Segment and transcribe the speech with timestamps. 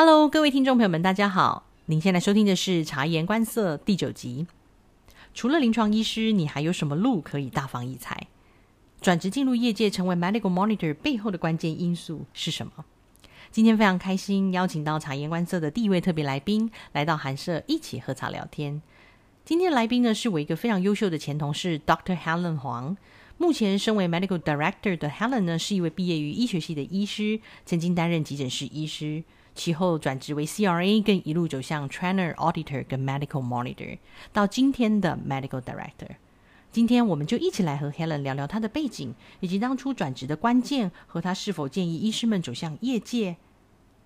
[0.00, 1.66] Hello，各位听众朋友们，大家好。
[1.86, 4.46] 您现在收听的是《察言观色》第九集。
[5.34, 8.28] 除了临床医师，你还有什么路可以大放异彩？
[9.00, 12.84] 转职进入业界，成为 Medical Monitor 背后的关键因素是什么？
[13.50, 18.80] 今天非常开心，邀请到《察言观色》的第一位特别来宾来到寒舍一起喝茶聊天。
[19.44, 22.16] 今天来宾呢，是我一个非常优秀的前同事 Dr.
[22.16, 22.96] Helen 黄。
[23.36, 29.24] 目前身为 Medical Director 的 Helen 呢，是一位毕业于医学系的医师，曾经担任急诊室医师。
[29.58, 33.98] 其后转职为 CRA，更一路走向 Trainer、Auditor 跟 Medical Monitor，
[34.32, 36.10] 到今天的 Medical Director。
[36.70, 43.36] 今天我们就一起来和 Helen 聊聊她的背景，以及当初转职的关键，和她是否建议医师们走向业界，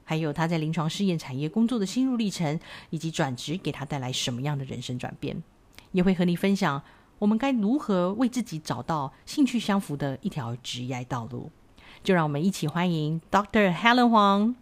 [0.05, 2.59] 还有她在临床试验产业工作的心路历程，
[2.89, 5.43] 以及转职给她带来什么样的人生转变。
[5.91, 6.83] 也会和你分享
[7.19, 11.51] 我们该如何为自己找到兴趣相符的一条职业道路。
[12.03, 13.71] 就让我们一起欢迎 Dr.
[13.75, 14.62] Helen Huang。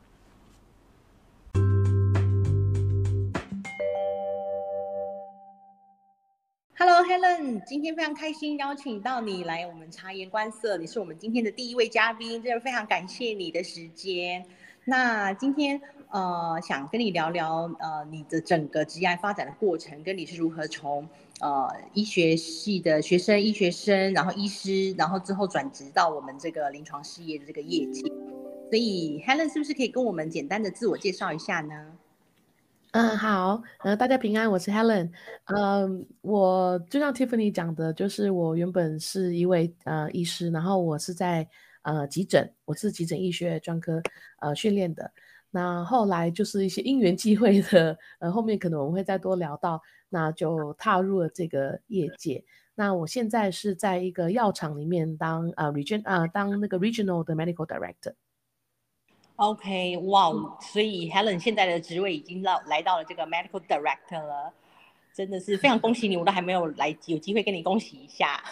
[6.82, 14.42] Hello Helen，今天非常开心邀请到你来我们察言观色，你是我们今天的第一位嘉宾，真的非常感谢你的时间。
[14.86, 21.06] 那今天呃想跟你聊聊呃你的整个职业发展的过程，跟你是如何从
[21.42, 28.10] 呃医学系的学生、医学生，然后医师，然后之后转职到我们这个临床事业的这个业绩。
[28.70, 31.92] 所以 Helen 是不是可以跟我们简单的自我介绍一下呢？
[32.92, 35.12] 嗯，好，呃，大家平安，我是 Helen。
[35.44, 41.48] 嗯，我就像 Tiffany 讲的，就是我原本是一位呃医师，然后我是在
[41.82, 44.02] 呃急诊，我是急诊医学专科
[44.40, 45.08] 呃训练的。
[45.50, 52.44] 那后来就是一些因缘际会的，呃，后面可能我们会再多聊到，那就踏入了这个业界。
[52.74, 58.14] 那我现在是在一个药厂里面当呃 region 啊，当那个 regional 的 medical director。
[59.40, 60.30] OK，哇，
[60.60, 64.52] 所以 Helen 现在的职位已经到来到了这个 Medical Director 了，
[65.14, 68.44] 真的是非常恭喜你，我都还没有来有机会跟你恭喜一下。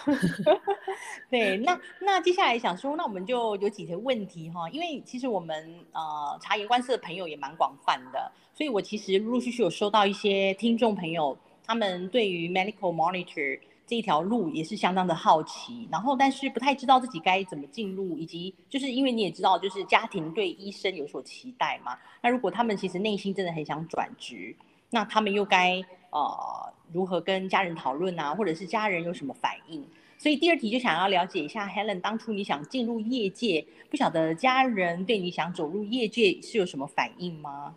[1.28, 13.60] 对，那那接下来想说，那我们就有几个问题哈，因为其实我们呃察言观色的朋友也蛮广泛的，所以我其实陆陆续续有收到一些听众朋友，他们对于 Medical Monitor。
[13.88, 21.98] 这条路也是相当的好奇，然后但是不太知道自己该怎么进入，以及就是因为你也知道，就是家庭对医生有所期待嘛。
[22.22, 24.54] 那如果他们其实内心真的很想转职，
[24.90, 29.82] 那他们又该呃如何跟家人讨论啊，或者是家人有什么反应？
[30.18, 37.74] 所以第二题就想要了解一下，Helen 当初你想进入业界，不晓得家人对你想走入业界是有什么反应吗？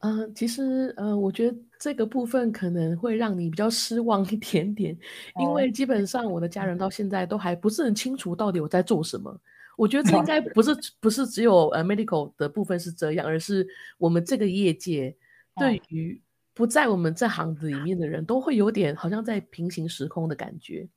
[0.00, 4.96] 嗯，其实呃，我觉得这个部分可能会让你比较失望一点点，
[5.40, 9.36] 因为基本上我的家人到现在都还不是很清楚到底我在做什么。
[9.76, 10.70] 我觉得这应该不是
[11.00, 13.66] 不是只有呃 medical 的部分是这样，而是
[13.98, 15.12] 我们这个业界
[15.56, 16.22] 对于
[16.54, 20.88] 不在我们这行子里面的人都会有点好像在平行时空的感觉。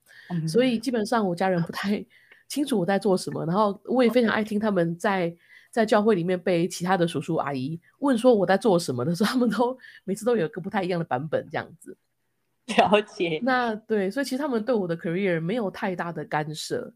[0.48, 2.06] 所以基本上我家人不太
[2.48, 5.36] 清楚我在做什么，然后我也非常爱听他们在。
[5.76, 11.98] 在教会里面被其他的叔叔阿姨问说我在做什么的时候，他们都每次都有一个不太一样的版本这样子。
[12.78, 13.42] 了解。
[13.44, 16.94] 那对，所以其实他们对我的 career 没有太大的干涉。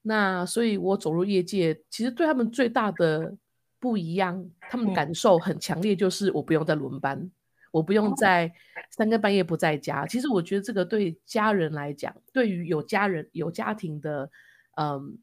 [0.00, 3.36] 那所以我走入业界，其实对他们最大的
[3.78, 7.30] 不一样，他们的感受很强烈，就是我不用再轮班，
[7.70, 8.50] 我不用在
[8.88, 10.06] 三更半夜不在家。
[10.06, 14.30] 其实我觉得这个对家人来讲，对于有家人有家庭的，
[14.76, 15.18] 嗯。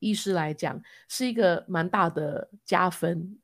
[0.00, 3.38] 医师来讲是一个蛮大的加分，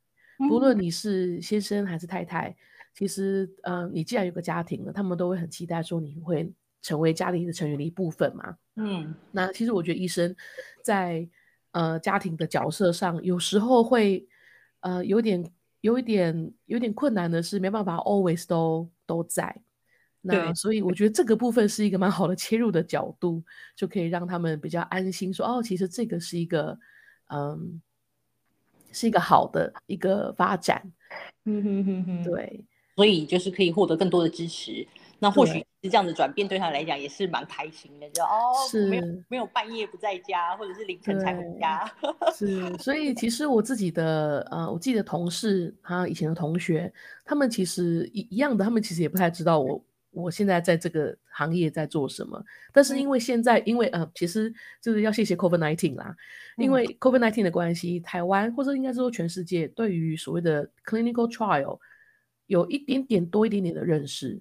[0.49, 2.57] 不论你是先生还是太太，
[2.93, 6.53] 其实呃，你既然有个家庭了，他们都会很期待说你会
[6.83, 8.57] 成为家庭的成员的一部分嘛。
[8.75, 10.35] 嗯，那其实我觉得医生
[10.83, 11.29] 在
[11.73, 14.27] 呃家庭的角色上，有时候会
[14.81, 15.45] 呃有点
[15.81, 19.63] 有一点有点困难的是，没办法 always 都都在。
[20.27, 23.43] 那所以我觉得这个部分是一个蛮好的切入的角度，
[23.75, 26.79] 就可以让他们比较安心，说哦，其实这个是一个，
[27.29, 27.81] 嗯，
[28.93, 30.83] 是一个好的一个发展。
[31.45, 32.65] 嗯哼哼哼，对，
[32.97, 34.87] 所以就是可以获得更多的支持。
[35.19, 38.53] 那或许是这样的转变对他来讲也是蛮开心的，就哦，
[38.91, 41.91] 没有没有半夜不在家，或者是凌晨才回家。
[42.35, 46.93] 是，所以其实我自己的呃，我自己的同事，他以前的同学，
[47.25, 49.83] 他们其实一一样的，他们其实也不太知道我。
[50.23, 52.43] 我现在在这个行业在做什么？
[52.73, 56.17] 但是因为现在，因为呃，其实就是要谢谢 COVID nineteen 啦。
[56.57, 61.79] 因为 COVID nineteen 的关系，台湾或者应该说全世界对于所谓的 clinical trial
[62.47, 64.41] 有一点点多一点点的认识。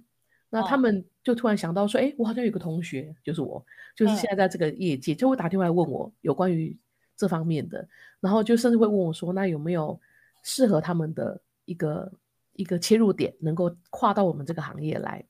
[0.49, 3.63] 那他们就突然想到说，哎，我好像有个同学，就是我，
[3.93, 6.77] 就是现在在这个业界，就会打电话来问我有关于
[7.17, 7.85] 这方面的，
[8.21, 9.99] 然后就甚至会问我说，那有没有
[10.43, 12.09] 适合他们的一个
[12.53, 15.21] 一个切入点，能够跨到我们这个行业来。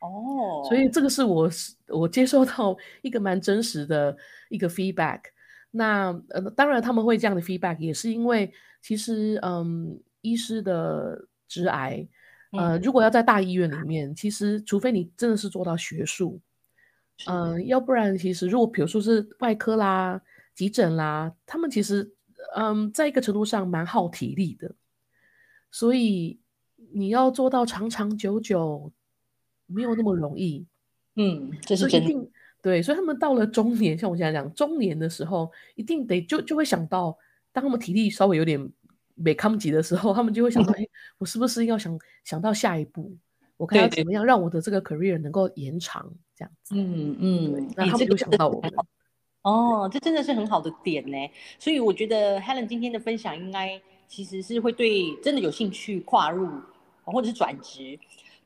[0.00, 1.50] 哦，所以这个是我
[1.88, 4.16] 我接受到一个蛮真实的
[4.48, 5.20] 一个 feedback。
[5.70, 12.06] 那呃，当然他们会这样的 feedback，也是因为其实嗯，医师的直癌，
[12.52, 16.40] 呃，如果要在大医院里面，其实除非你真的是做到学术，
[17.26, 20.20] 嗯，要不然其实如果比如说是外科啦、
[20.54, 22.08] 急诊啦，他们其实
[22.54, 24.72] 嗯，在一个程度上蛮耗体力的，
[25.70, 26.38] 所以
[26.94, 28.92] 你要做到长长久久。
[29.68, 30.66] 没有那么容易，
[31.14, 32.28] 嗯，这是真的。
[32.60, 37.16] 对，所以他们到了中年，像我现在讲中年的时候，一定得就就会想到，
[37.52, 38.68] 当他们体力稍微有点
[39.14, 40.84] 没康及的时候，他们就会想到，哎，
[41.18, 43.16] 我是不是要想想到下一步，
[43.56, 46.74] 我看要怎么样让我的这个 career 能够延长，这样子。
[46.76, 48.60] 嗯嗯，那他们就想到我。
[49.42, 51.16] 哦，这真的是很好的点呢。
[51.60, 56.50] 所以我觉得 Helen 今天的分享，应该其实是会对真的有兴趣跨入
[57.04, 57.96] 或者是转职。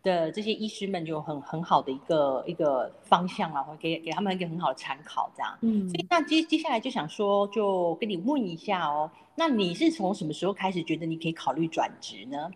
[0.03, 5.57] 的这些医师们就很很好的一个一个方向啊，会给给他们一个很好的参考，这样。
[5.61, 12.51] 嗯，所以那接接下来就想说，就跟你问一下哦，那你是从什么时候开始觉得你可以考虑转职呢？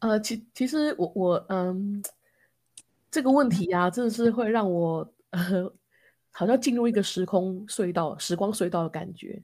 [0.00, 2.02] 呃，其其实我我嗯，
[3.10, 5.72] 这个问题啊，真的是会让我呃，
[6.30, 9.42] 好像进入一个时空隧道、时光隧道的感觉。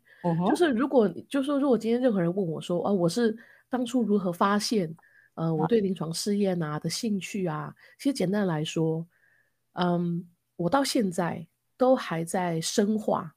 [0.48, 3.36] 就是如果就说如果今天任何人问我说啊，我是
[3.70, 4.94] 当初如何发现？
[5.34, 9.06] 呃，我对临床试验啊的兴趣啊，其实简单来说，
[9.72, 11.46] 嗯，我到现在
[11.78, 13.34] 都还在深化，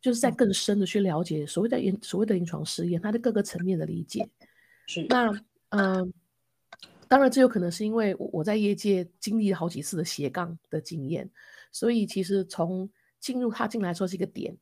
[0.00, 4.28] 就是在更深的去了解所谓的临所谓的临床试验它的各个层面的理解。
[4.88, 5.32] 是那
[5.68, 6.12] 嗯，
[7.06, 11.30] 当然这有可能是因为我在业界经历了好几次的斜杠的经验，
[11.70, 12.90] 所以其实从
[13.20, 14.56] 进入它进来说是一个点，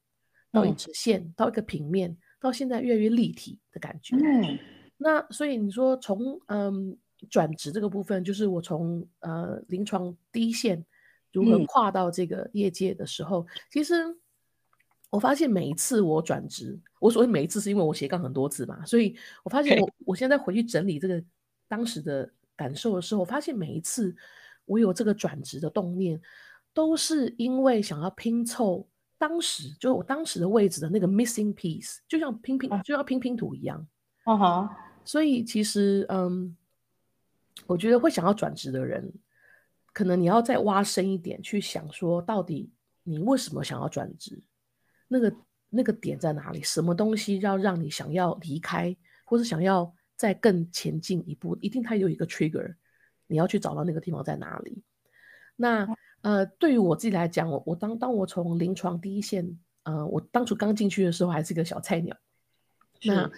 [0.52, 4.16] 到一直线，到一个平面，到现在越来越立体的感觉。
[4.16, 4.58] 嗯。
[4.96, 6.96] 那所以你说从嗯
[7.30, 10.84] 转职这个部分，就是我从呃临床第一线
[11.32, 13.94] 如何跨到这个业界的时候，其实
[15.10, 21.22] 我发现每一次我转职，我所谓每一次是因为我斜杠很多次嘛，所以我发现我我现在回去整理这个
[21.66, 24.14] 当时的感受的时候，我发现每一次
[24.64, 26.20] 我有这个转职的动念，
[26.72, 28.86] 都是因为想要拼凑
[29.16, 33.86] 当时就我当时的位置的那个 missing piece，就像拼拼就像拼拼图一样。
[34.26, 34.68] 嗯哼，
[35.04, 36.56] 所以其实，嗯，
[37.66, 39.12] 我觉得会想要转职的人，
[39.92, 42.70] 可能你要再挖深一点去想，说到底
[43.02, 44.42] 你为什么想要转职？
[45.08, 45.36] 那个
[45.68, 46.62] 那个点在哪里？
[46.62, 51.54] 什么东西要让你想要离开，或是想要再更前进一步？
[51.60, 52.74] 一定它有一个 trigger，
[53.26, 54.82] 你要去找到那个地方在哪里。
[55.54, 55.86] 那
[56.22, 62.16] 呃，对于我自己来讲，我我当当我从临床第一线，呃，我当初刚进去的时候还是个小菜鸟，
[63.02, 63.30] 那。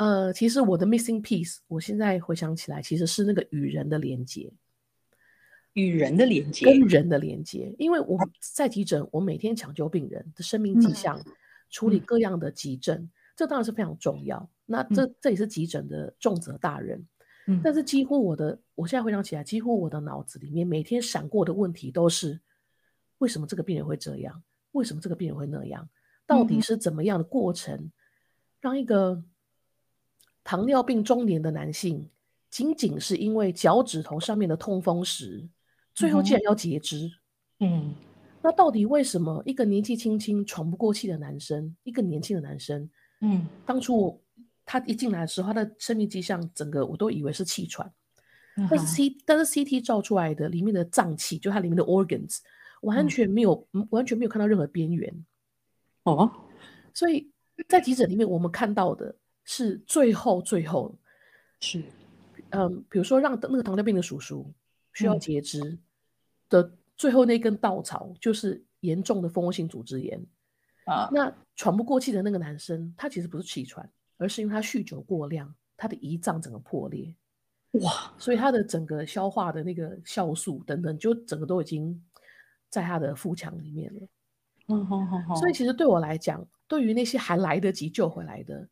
[0.00, 4.50] 呃，其实我的 missing piece，我现在回想起来，其实是那个与人的连接，
[5.74, 7.74] 与人的连接，跟人的连接。
[7.76, 8.18] 因为我
[8.54, 11.22] 在急诊，我每天抢救病人的生命迹象，
[11.68, 14.48] 处理各样的急症，这当然是非常重要。
[14.64, 17.06] 那这这也是急诊的重责大人。
[17.46, 22.40] 嗯，但是几乎我的，我现在回想起来，几乎我的脑子里面每天闪过的问题都是：
[23.18, 24.42] 为什么这个病人会这样？
[24.72, 25.90] 为什么这个病人会那样？
[26.26, 27.92] 到底是怎么样的过程，
[28.62, 29.22] 让一个
[30.42, 32.08] 糖尿病中年的男性，
[32.50, 35.48] 仅仅是因为脚趾头上面的痛风石，
[35.94, 37.10] 最后竟然要截肢。
[37.60, 37.94] 嗯，
[38.42, 42.88] 那到底为什么一个年纪轻轻喘不过气的男生，一个年轻的男生，
[43.20, 44.18] 嗯，当初
[44.64, 47.92] 他一进来的时候，他的生命迹象整个我都以为是气喘，
[48.70, 52.38] 但是 C 但是 CT 照出来的里面的脏器，就它里面的 organs
[52.80, 55.26] 完全没有完全没有看到任何边缘。
[56.04, 56.30] 哦，
[56.94, 57.30] 所以
[57.68, 59.14] 在急诊里面我们看到的。
[59.52, 60.94] 是最后最后
[61.58, 61.82] 是，
[62.50, 64.48] 嗯，比如说让那个糖尿病的叔叔
[64.92, 65.76] 需要截肢
[66.48, 70.24] 的最后那根稻草，就是严重的蜂窝性组织炎
[70.84, 71.10] 啊。
[71.12, 77.12] 那喘不过气的那个男生，他其实不是气喘，而是因为他酗酒过量，他的胰脏整个破裂，
[77.72, 78.14] 哇！
[78.18, 82.00] 所以他的整个消化的那个酵素等等，就整个都已经
[82.68, 84.00] 在他的腹腔里面了。
[84.68, 85.34] 嗯好好好。
[85.34, 88.68] 所以其实对我来讲，对于那些还来得及救回来的。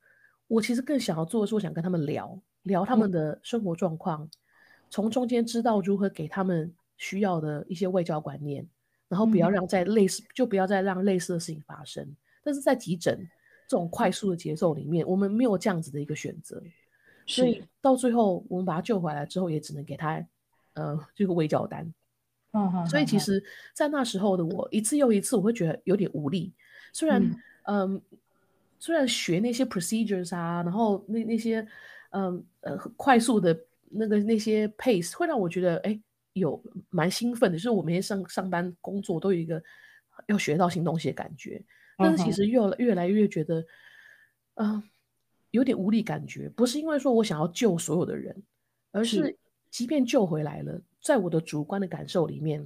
[0.49, 4.29] 我其实更想要做的是，我想跟他们聊聊他们的生活状况，
[4.91, 8.67] 从中间知道如何给他们需要的一些外交观念，
[9.09, 12.17] 然后不要让在类似就不要再让类似的事情发生。
[12.43, 13.29] 但是在急诊
[13.69, 16.63] 这种快速的节奏里面，我们没有这样子的一个选择，
[17.27, 20.27] 所以到最后我们把他救回来之后，也只能给他
[20.73, 21.93] 呃这个卫教单。
[22.53, 26.55] 嗯所以其实，在那时候的我一次又一次，我会觉得有点无力。
[26.95, 27.23] 虽然
[27.65, 28.01] 嗯。
[28.79, 31.67] 虽然学那些 procedures 啊，然后那那些
[32.11, 33.59] 嗯呃快速的
[33.91, 36.01] 那个那些 pace 会让我觉得哎
[36.33, 39.63] 有蛮兴奋的，就是我每天上上班工作都有一个
[40.27, 41.63] 要学到新东西的感觉。
[41.97, 43.65] 但是其实越越来越觉得，
[44.55, 44.81] 嗯、
[45.51, 48.41] 有点无力感觉，不是因为说我想要救所有的人，
[48.93, 52.65] 而是是即便救回来了，在我的主观的感受里面，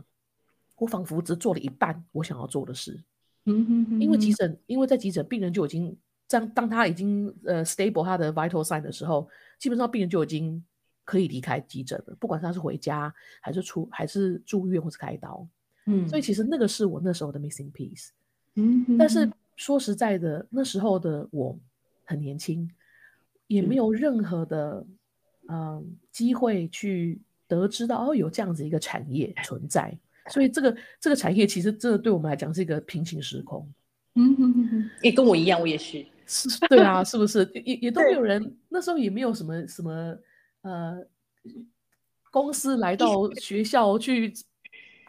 [0.76, 3.02] 我仿佛只做了一半我想要做的事。
[3.44, 5.96] 嗯哼因为急诊，因为在急诊，病人就已经
[6.28, 10.64] 当当他已经呃 stable 他的 vital sign 的时候，基本上病人就已经
[11.04, 15.46] 可以离开急诊了，不管他是回家还是出还是住院或是开刀。
[15.86, 18.10] 嗯所以其实那个是我那时候的 missing piece。
[18.54, 21.58] 嗯哼但是说实在的，那时候的我
[22.04, 22.70] 很年轻，
[23.48, 24.86] 也没嗯有任何的
[25.48, 29.98] 嗯机会去得知到哦有这样子一个产业存在，
[30.30, 33.66] 所以这个这个产业其实真的对我们来讲是一个平行时空。
[34.14, 36.04] 嗯哼哼哼，也跟我一样，我也是。
[36.26, 37.50] 是，对啊，是不是？
[37.54, 40.16] 也也都没有人，那时候也没有什么什么
[40.62, 40.98] 呃，
[42.30, 44.32] 公司来到学校去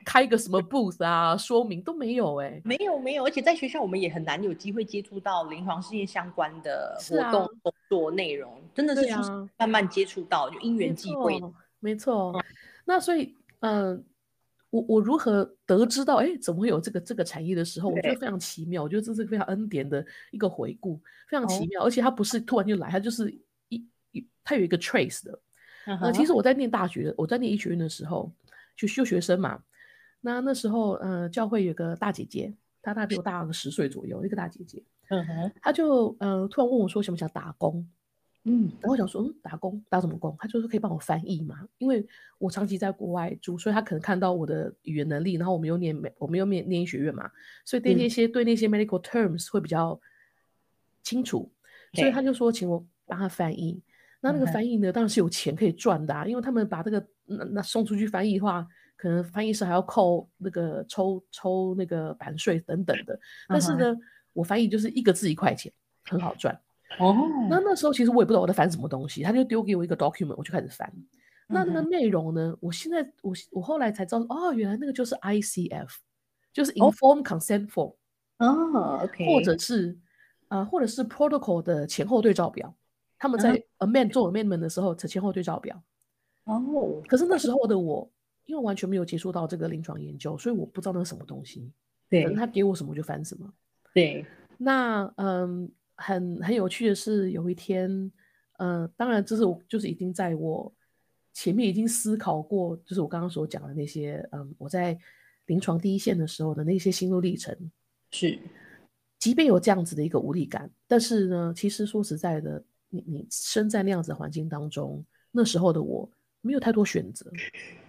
[0.06, 9.08] 开个什么 booth 啊，说明都没有哎、没有没有，而且在学校我们也很难有机会接触到临床试验相关的活动、工作内容，真的是
[9.58, 11.40] 慢慢接触到，就因缘际会。
[11.40, 12.44] 错，没错。
[12.84, 14.04] 那所以，嗯、
[14.74, 18.82] 我我如何得知到，哎，怎么会有这个这个产业的时候，我觉得非常奇妙。
[18.82, 21.00] 我觉得这是非常恩典的一个回顾，
[21.30, 21.84] 非常奇哦妙。
[21.84, 23.30] 而且它不是突然就来，它就是
[23.70, 25.32] 一一它有一个 trace 的。
[25.86, 28.34] 呃，嗯哼其实我在念大学，我在念医学院的时候，
[28.76, 29.62] 就修学生嘛。
[30.22, 32.52] 那那时候，呃，教会有个大姐姐，
[32.82, 37.88] 她大概比我大个十岁左右，一个大姐姐，嗯哼，她就呃突然问我说想不想打工，
[38.46, 40.36] 嗯然后我想说，嗯，打工打什么工？
[40.38, 42.06] 他就说可以帮我翻译嘛，因为
[42.38, 47.32] 我长期在国外住，所以他可能看到我的语言能力，然后我们又念美，我们又念念医学院嘛，
[47.64, 49.98] 所以对嗯那些、对那些 medical terms 会比较
[51.02, 51.50] 清楚，
[51.94, 53.82] 所以他就说请我帮他翻译。
[54.20, 63.18] 那那个翻译呢，当然是有钱可以赚的、啊，因为他们把这个那那送出去翻译的话，可能翻译师还要扣那个抽抽那个版税等等的。
[63.48, 63.98] 但是嗯呢，
[64.34, 65.72] 我翻译就是一个字一块钱，
[66.04, 66.58] 很好赚。
[67.00, 70.92] 哦，那那时候其实我也不知道我在翻什么东西，他就丢给我一个 document，我就开始翻。
[71.48, 75.90] 那那个内容呢，我现在我我后来才知道，哦，原来那个就是 ICF，
[76.52, 77.96] 就是哦 Informed Consent Form。
[78.40, 79.98] 哦，OK，或者是
[80.48, 82.74] 呃，或者是 protocol 的前后对照表，
[83.20, 85.82] 他们嗯在 amend 做 amendment 的时候的前后对照表。
[86.46, 88.10] 哦，可是那时候的我，
[88.46, 91.72] 因为完全没有接触到这个临床研究，所以我不知道那是什么东西。
[92.10, 93.52] 可能对他给我什么我就翻什么。
[93.94, 94.26] 对，
[94.58, 98.12] 那嗯，很很有趣的是，有一天，
[98.58, 100.74] 呃，当然这是我就是已经在我
[101.34, 104.98] 前面已经思考过，就是我刚刚所讲的那些，嗯，我在
[105.48, 107.56] 临床第一线的时候的那些心路历程。
[108.12, 108.38] 是，
[109.20, 116.08] 即便有这样子的一个无力感，但是呢，其实说实在的，你你身在那样子的环境当中，那时候的我
[116.42, 117.32] 没有太多选择，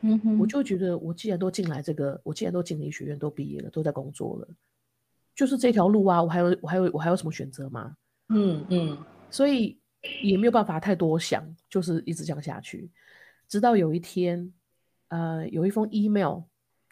[0.01, 4.49] 嗯哼，我就觉得我既然都进来这个，我既然都进了医学院，都毕业了，都在工作了，
[5.35, 7.97] 就是这条路啊，我还有我还有我还有什么选择吗？
[8.29, 8.99] 嗯嗯。
[9.31, 9.77] 所以
[10.23, 12.89] 也没有办法太多想，就是一直这样下去，
[13.49, 14.53] 直到有一天，
[15.09, 16.43] 呃，有一封 email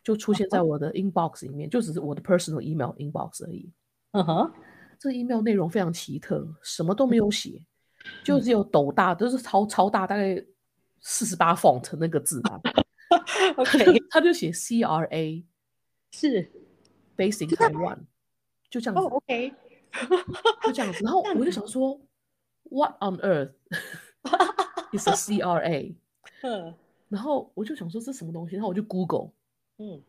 [0.03, 3.71] 就出现在我的 inbox 里面，就只是我的 personal email inbox 而已。
[4.11, 4.53] 嗯哼，
[4.99, 7.65] 这 email 内容非常奇特，什么都没有写，
[8.25, 10.45] 就只有斗大，都是超超大，大概
[11.01, 12.61] 四十八 font 那个字吧。
[13.57, 15.45] OK，他就写 CRA
[16.13, 16.51] 是
[17.17, 17.99] ，based in Taiwan，
[18.73, 19.53] 就这样哦子，，OK，
[20.65, 21.05] 就这样子。
[21.05, 22.01] 然后 我就想说
[22.71, 23.53] ，What on earth
[24.97, 25.95] is a CRA？
[26.43, 26.75] 嗯
[27.11, 29.33] 然后我就想说这什么东西，然后我就 Google，
[29.77, 30.03] 嗯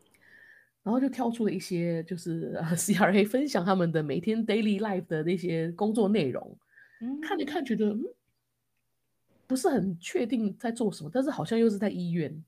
[0.82, 6.56] 然后就跳出了一些就是呃 CRA 分享他们的每天 daily life 的那些工作内容。
[7.00, 8.02] 嗯，看着看，觉得嗯，
[9.46, 12.42] 不是很确定在做什么，但是好像又是在医院，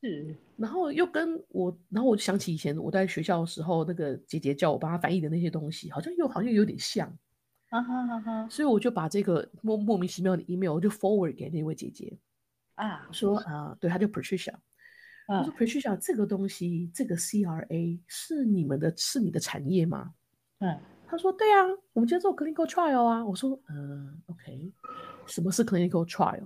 [0.00, 7.08] 是，然后又跟我，然后我就想起以前我在学校的时候，那个姐姐叫我帮她翻译的那些东西，好像又好像有点像，
[7.70, 12.18] 啊哈哈哈，所以我就把这个莫莫名其妙的 email 我就 forward 给那位姐姐，
[12.74, 14.54] 啊，说啊、对，她叫 Patricia，
[15.28, 20.12] 我说啊，Patricia 这个东西，这个 CRA 是你们的，是你的产业吗？
[20.58, 21.62] 嗯她说：“对啊，
[21.92, 24.72] 我们今天做 clinical trial 啊。”我说：“嗯，OK，
[25.24, 26.44] 什么是 clinical trial？”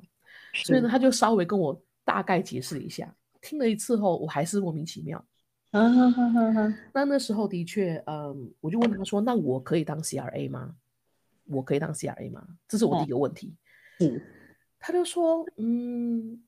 [0.53, 3.11] 所以呢，是，他就稍微跟我大概解释一下。
[3.41, 5.25] 听了一次后，我还是莫名其妙。
[5.71, 10.75] 啊哈哈哈哈，那那时候的确，嗯，我就问他说：“那我可以当 CRA 吗？
[11.47, 13.55] 我可以当 CRA 吗？”这是我第一个问题。
[13.99, 14.21] 是，
[14.79, 16.43] 他就说：“嗯，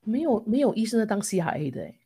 [0.00, 1.98] 没有没有医生在当 CRA 的、欸。”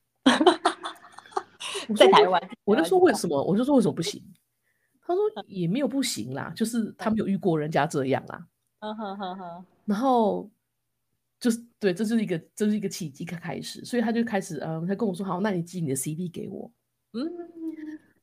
[1.97, 3.41] 在台湾，我就说为什么？
[3.45, 4.21] 我就说为什么不行？
[5.03, 8.45] 他说也没有不行啦，就是他没有遇过人家这样啦。
[9.85, 10.50] 然后
[11.38, 16.73] 就是对，这就是一个这是一个契机开开始，所以他就开始嗯，他跟我说好，那你寄你的 CV 给我。
[17.12, 17.23] 嗯，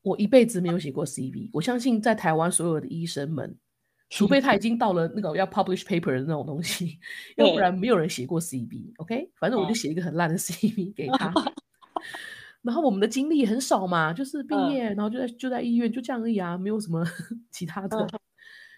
[0.02, 3.56] 我一辈子没有写过 CV，我相信在台湾所有的医生们，
[4.10, 7.00] 除非他已经到了那个要 publish paper 的那种东西，
[7.38, 8.94] 要不然没有人写过 CV。
[8.98, 11.32] OK，反正我就写一个很烂的 CV 给他。
[12.64, 17.04] 然后我们的经历很少嘛，就是毕业，然后就在就在医院就这样而已啊，没有什么
[17.52, 18.08] 其他的。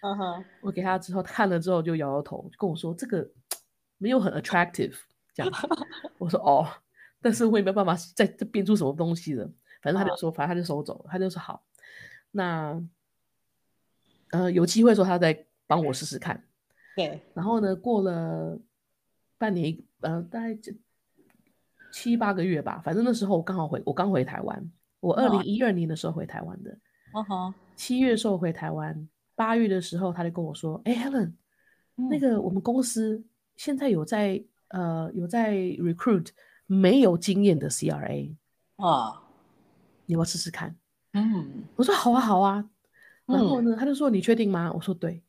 [0.02, 3.28] 嗯哼，我给他之后看了之后就摇摇头，就跟我说这个
[3.98, 4.94] 没有很 attractive
[5.34, 5.52] 这样。
[6.18, 6.68] 我说哦，
[7.20, 9.44] 但是我也没有办法再再编出什么东西了。
[9.82, 11.64] 反正他就说，反正他就收走了，他就说好，
[12.30, 12.82] 那
[14.30, 16.44] 呃有机会说他再帮我试试看。
[16.96, 18.58] 对，然后呢，过了
[19.38, 20.72] 半年，呃，大概就。
[21.92, 24.70] 七八个月吧，反正那时候我刚好回，我刚回台湾。
[25.00, 26.78] 我二零一二年的时候回台湾的。
[27.14, 27.54] 哦哈。
[27.74, 31.32] 七月的时候回台湾，八月的时候他就跟我说：“哎，Helen，
[31.94, 33.24] 那个我们公司
[33.56, 36.28] 现在有在呃有在 recruit
[36.66, 38.34] 没有经验的 CRA
[38.76, 39.22] 啊，
[40.06, 40.76] 你要试试看。”
[41.12, 42.68] 嗯，我说好啊好啊。
[43.26, 45.22] 然后呢，他就说：“你确定吗？”我说：“对。”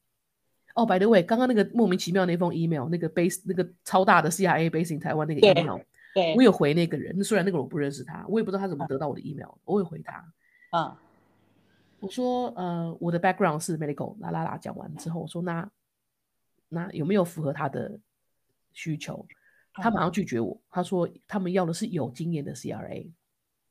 [0.76, 5.80] 哦，by the way，刚刚那个莫名其妙那封 email，那个 base 那个超大的 CRA base in 台湾那个 email
[6.14, 6.36] 对。
[6.36, 9.50] 我有回那个人，虽然那个我不认识他，我也不知道他怎么得到我的 email。
[9.64, 10.24] 我有回他，
[10.70, 11.00] 啊，
[12.00, 15.68] 我说呃，我的 background 是 medical，啦啦啦，讲完之后，我说那
[16.70, 18.00] 那有没有符合他的
[18.78, 19.26] 需求？
[19.74, 23.12] 他马上拒绝我，他说他们要的是有经验的 CRA。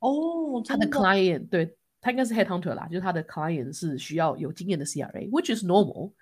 [0.01, 6.13] 哦，他的 client 对他应该是 headhunter 啦，就是他的 client 是需要有经验的 CRA，which is normal。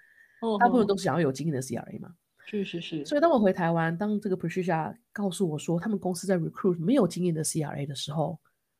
[0.61, 2.15] 大部分都是想要有经验的 CRA 嘛。
[2.47, 8.39] 是是是，所以当我回台湾，当这个 Patricia 告诉我说他们公司在 recruit 没有经验的 CRA 的时候，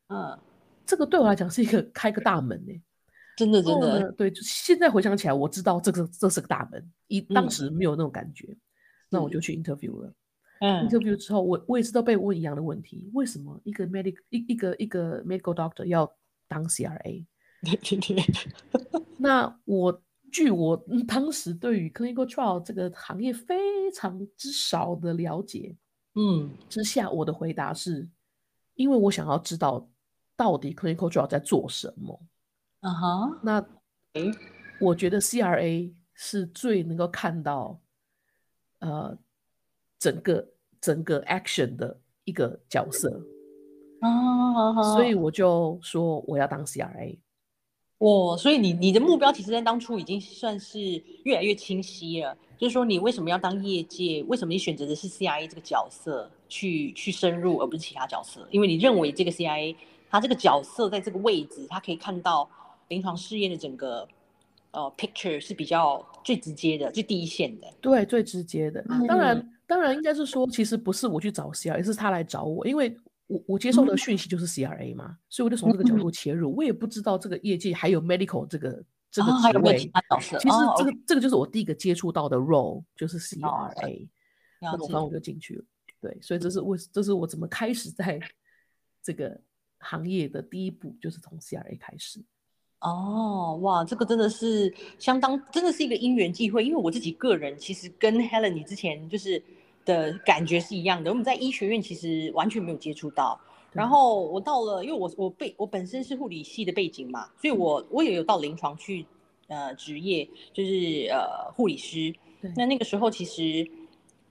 [0.09, 0.39] 嗯，
[0.85, 2.73] 这个对我来讲是一个开个大门呢，
[3.37, 8.55] 真的真的，对，就现在回想起来，我知道这个这是个大门，一当时没有那种感觉，
[9.09, 10.15] 那我就去 interview 了，
[10.61, 16.11] 嗯，interview 之后，我我也是都被问一样的问题，为什么一个 medical 一一个一个 medical doctor 要
[16.49, 17.25] 当 CRA？
[17.63, 18.25] 对对对，
[19.19, 20.03] 那我。
[20.33, 25.77] 据我当时对于 clinical trial 这个行业非常之少的了解，
[26.17, 28.09] 嗯，之下，我的回答是，
[28.75, 29.89] 因为我想要知道
[30.35, 32.21] 到底 clinical trial 在做什么。
[32.81, 33.65] 啊哈，那，
[34.81, 37.81] 我觉得 CRA 是最能够看到，
[38.85, 39.17] 呃，
[39.99, 40.47] 整个
[40.79, 43.09] 整个 action 的一个角色。
[44.03, 47.17] 哦，所以我就说我要当 CRA。
[47.99, 52.37] 哦，所以你你的目标其实在当初已经算是越来越清晰了。
[52.59, 54.23] 就是说，你为什么要当业界？
[54.29, 58.47] 为什么你选择的是 CIA 这个角色去去深入，而不是其他角色？
[58.51, 59.75] 因为你认为这个 CIA
[60.11, 62.49] 它这个角色在这个位置，它可以看到
[62.89, 64.07] 临床试验的整个
[64.75, 67.73] 呃 picture 是比较最直接的、最第一线的。
[67.81, 68.85] 对，最直接的。
[69.09, 72.95] 当然，当然应该是说，其实不是我去找 CRA，是他来找我，因为。
[73.27, 76.55] 我我接受的讯息就是 CRA 嘛，所以我就从这个角度切入。
[76.55, 79.79] 我也不知道这个业界还有 medical 这个这个职位。
[79.79, 84.09] 其实这个这个就是我第一个接触到的 role，就是 CRA。
[84.61, 85.65] 那我反正我就进去了。
[86.03, 88.21] 对，所以这是我这是我怎么开始在
[89.03, 89.41] 这个
[89.79, 92.23] 行业的第一步，就是从 CRA 开始。
[92.85, 96.65] 哦，哇，这个真的是相当，真的是一个因缘际会。
[96.65, 99.43] 因为我自己个人其实跟 Helen 你之前就是。
[99.87, 101.11] 的感觉是一样的。
[101.11, 103.39] 我们在医学院其实完全没有接触到，
[103.71, 109.05] 然后我到了，因为我我背我本身是护理系的背景嘛，所以我我也有到临床去
[109.47, 112.15] 呃职业，就是呃护理师。
[112.57, 113.71] 那那个时候其实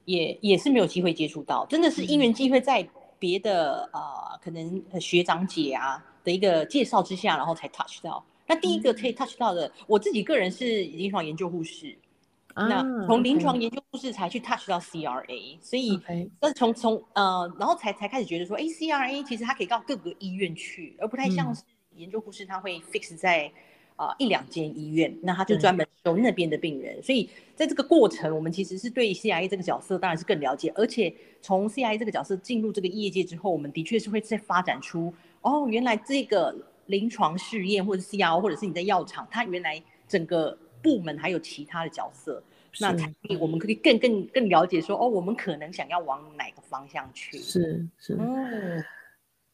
[0.05, 2.89] 也也是没有机会接触到，真的是因缘机会，在
[3.19, 4.01] 别的呃
[4.41, 8.25] 可能学长姐啊的一个介绍之下，然后才 touch 到。
[8.47, 11.95] 那第一个可以 touch 到的，我自己个人是临床研究护士。
[12.55, 15.99] 那从临床研究护士才去 touch 到 CRA，所以
[16.39, 21.63] 但是从从呃，然后才才开始觉得说，哎，CRA 其实它可以到各个医院去，而不太像是
[21.95, 23.51] 研究护士，他会 fix 在
[23.95, 27.01] 啊一两间医院，那他就专门收那边的病人。
[27.01, 40.57] 所以在这个过程，我们其实是对 CRA 这个角色当然是更了解，而且从 CRA 这个角色进入这个业界之后，我们的确是会再发展出哦，原来这个临床试验或者 CRO 或者是你在药厂，它原来整个。
[40.83, 42.43] 部门还有其他的角色，
[42.81, 47.37] 那才可以，我们可以更更更了解说，哦，我们可能想要往哪个方向去？
[47.37, 48.83] 是是，嗯，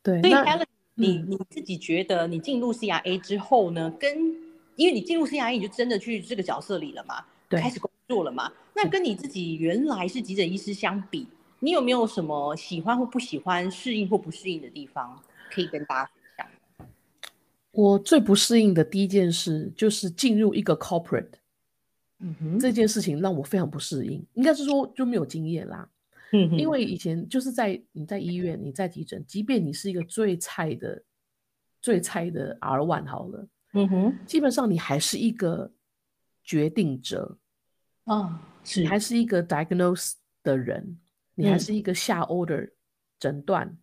[0.01, 0.19] 对。
[0.21, 0.65] 所以 Helen，
[0.95, 4.17] 你你自己觉得，你进入 CRA 之后呢，跟
[4.75, 8.51] 因为你进入 CRA，你就真的去这个角色里了嘛，对，开始工作了嘛？
[8.73, 11.27] 那跟你自己原来是急诊医师相比，
[11.59, 16.11] 你有没有什么喜欢或不喜欢、适应或不适应的地方，可以跟大家？
[17.79, 21.31] 我最不适应的第一件事就是进入一个 corporate，
[22.19, 25.89] 嗯哼，这件事情让我非常不适应，应该是说就没有经验啦。
[26.33, 31.01] 嗯哼因为以前就是在你在医院，你在急诊，即便你是一个最菜的、
[31.81, 35.71] 最菜的 R one 好了，嗯哼基本上你还是一个
[36.43, 37.37] 决定者，
[38.03, 40.13] 啊是你还是一个 diagnose
[40.43, 40.99] 的人，
[41.35, 42.69] 你还嗯是一个下 order
[43.17, 43.77] 诊断、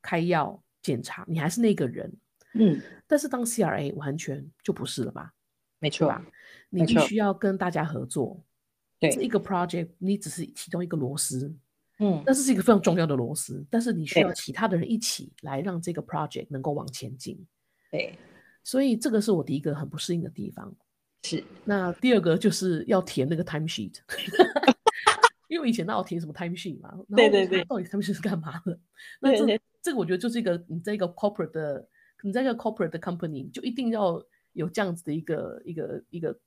[0.00, 2.10] 开药、检查，你还是那个人。
[2.58, 2.82] 嗯。
[3.06, 5.32] 但是当 CRA 完全就不是了吧？
[5.78, 6.24] 没错吧？
[6.70, 8.42] 你必须要跟大家合作。
[8.98, 9.10] 对。
[9.10, 11.54] 这一个 project 你只是其中一个螺丝，
[11.98, 12.22] 嗯。
[12.24, 17.38] 但是是一个非常重要的螺丝，但是你需要其他的人一起来让这个 project 能够往前进。
[17.90, 18.18] 对。
[18.64, 20.74] 所以这个是我第一个很不适应的地方。
[21.22, 21.42] 是。
[21.64, 23.94] 那第二个就是要填那个 time sheet，
[25.48, 27.64] 因为以前那我填什么 time sheet 嘛，对对对。
[27.64, 28.78] 到底 time sheet 是干嘛的？
[29.20, 31.88] 那这这个我觉得就是一个你在一个 corporate 的，
[32.22, 36.38] 你在一个 corporate 的 company 就一定要有这样子的一个一个一个，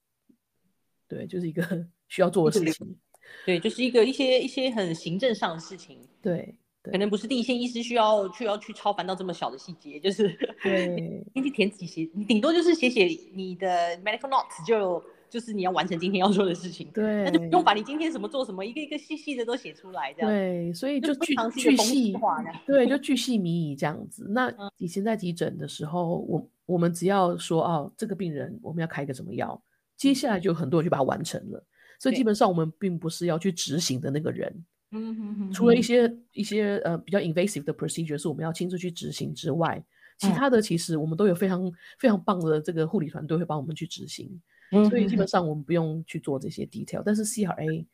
[1.07, 1.63] 对，就是一个
[2.07, 2.97] 需要做的事情。
[3.45, 10.27] 对，就是一个一些一些很行政上的事情，对可能不是第一线医师需要去要去超凡到这么小的细节，就是
[10.63, 11.23] 对。
[11.35, 20.29] 你去填几写，你顶多就是写写你的 medical notes 就就是你要完成今天要做的事情，对，那就不用把你今天什么做什么一个一个细细的都写出来，这样。
[20.29, 24.25] 对，所以就巨巨细化这样，对，就巨细靡遗这样子。
[24.29, 24.69] 那嗯。
[24.77, 29.61] 以前在急诊的时候，我我们只要说哦，这个病人我们要开个什么药，
[29.97, 31.63] 接下来就很多人就把它完成了。
[31.99, 35.51] 所以基本上我们并不是要去执行的那个人，嗯哼哼。
[35.51, 39.83] 除了一些一些呃比较 invasive 的 procedure 是我们要亲自去执行之外，
[40.17, 40.33] 其嗯。
[40.33, 44.41] 他的其实我们都有非常非常棒的这个护理团队会帮我们去执行。
[44.71, 47.85] 嗯所以基本上我们不用去做这些 detail，但是 CRA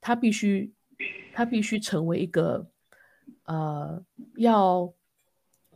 [0.00, 0.72] 它必须
[1.32, 2.66] 它必须成为一个
[3.44, 4.02] 呃
[4.36, 4.92] 要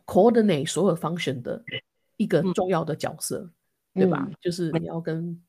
[0.05, 1.63] coordinate 所有 function 的
[2.17, 2.53] 一个嗯。
[2.53, 3.49] 重要的角色，
[3.93, 4.25] 对吧？
[4.27, 4.35] 嗯。
[4.41, 5.41] 就是你要跟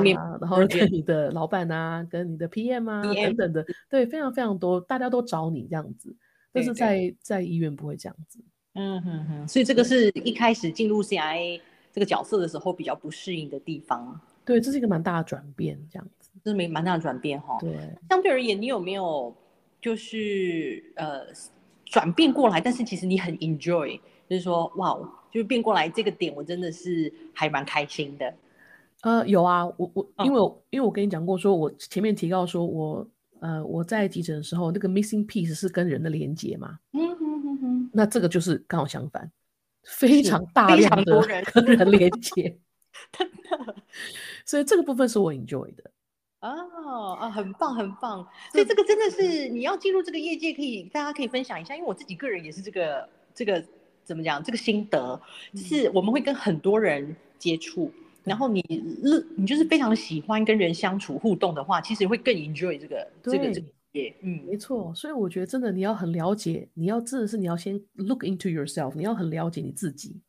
[0.00, 6.16] 面啊，然后跟你的老板啊，跟你的 PM 啊等等的，对，非常非常多，大家都找你这样子，
[6.52, 8.40] 但是在在医院不会这样子。
[8.74, 11.60] 嗯哼哼，所以这个是一开始进入 CIA
[11.92, 16.30] 这个角色的时候比较不适应的地方，对，这是一个蛮大的转变，这样子。
[16.44, 17.58] 这是蛮蛮大的转变哈。
[17.60, 17.76] 对，
[18.08, 19.34] 相对而言，你有没有
[19.80, 21.22] 就是呃
[21.84, 22.60] 转变过来？
[22.60, 23.98] 但是其实你很 enjoy，
[24.28, 24.96] 就是说哇，
[25.32, 28.32] 就是变过来这个点，我真的是还蛮开心的。
[29.02, 33.06] 呃，有啊，我我嗯因为我因为我跟你讲过，说我前面提到说我
[33.40, 39.30] 呃我在急诊的时候，那个 missing piece 是跟人的连接嘛，嗯哼哼哼，那这个就是刚好相反，
[39.84, 41.20] 非常大量的
[41.52, 42.58] 跟人连接，
[43.16, 43.74] 真的
[44.44, 45.90] 所以这个部分是我 enjoy 的。
[46.40, 48.26] 哦啊，很棒很棒。
[48.52, 53.64] 所以这个真的是你要进入这个业界，可以大家可以分享一下，因为我自己个人也是这个这个
[54.04, 55.20] 怎么讲，这个心得，
[55.52, 57.92] 就是我们会跟很多人接触。
[58.24, 58.62] 然后你
[59.02, 64.16] 乐，你就是非常喜欢跟人相处互动的话，其实会更 enjoy 这个这个这个业。
[64.22, 70.20] 嗯，没错，所以我觉得真的你要很了解，你要真的是你要先 look into yourself，你要很了解你自己，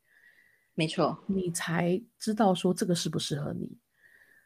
[0.74, 1.22] 没错。
[1.26, 3.76] 你才知道说这个适不适合你。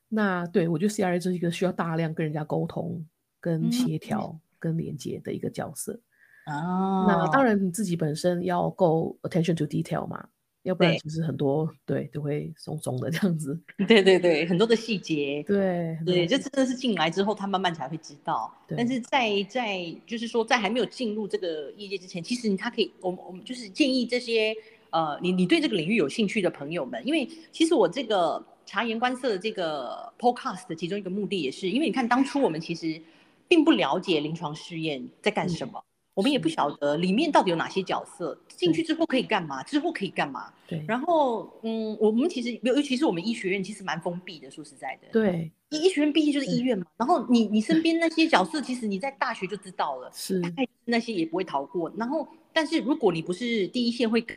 [0.08, 3.04] 那对我觉得 CRA 是一个需要大量跟人家沟通、
[3.40, 6.00] 跟嗯协调、跟连接的一个角色。
[6.46, 10.28] 哦，那当然你自己本身要够 attention to detail 嘛，
[10.64, 13.58] 要不然对其实很多对都会松松的这样子。
[13.86, 18.52] 对对对，很多的细节，对对，这真的是进来之后，他慢慢才会知道。
[18.66, 24.54] 对但是在在就是说，在还没有进入这个业界之前，其实他可以，我们我们就是建议这些
[24.90, 33.00] 呃，你你对这个领域有兴趣的朋友们，因为其实我这个察言观色的这个 podcast 的其中一个目的也是，因为你看当初我们其实
[33.46, 35.84] 并不了解临床试验在干什么。
[36.14, 40.52] 我们也不晓得里面到底有哪些角色，进去之后可以干嘛，之后可以干嘛。
[40.66, 45.08] 对然后，嗯，我们其实尤尤其是我们医学院其实蛮封闭的，说实在的。
[45.12, 51.92] 对医医学院毕竟就是医院嘛，然后你你身边那些角色，其实你在大学就知道了，是大概那些也不会逃过。
[51.96, 54.36] 然后，但是如果你不是第一线会跟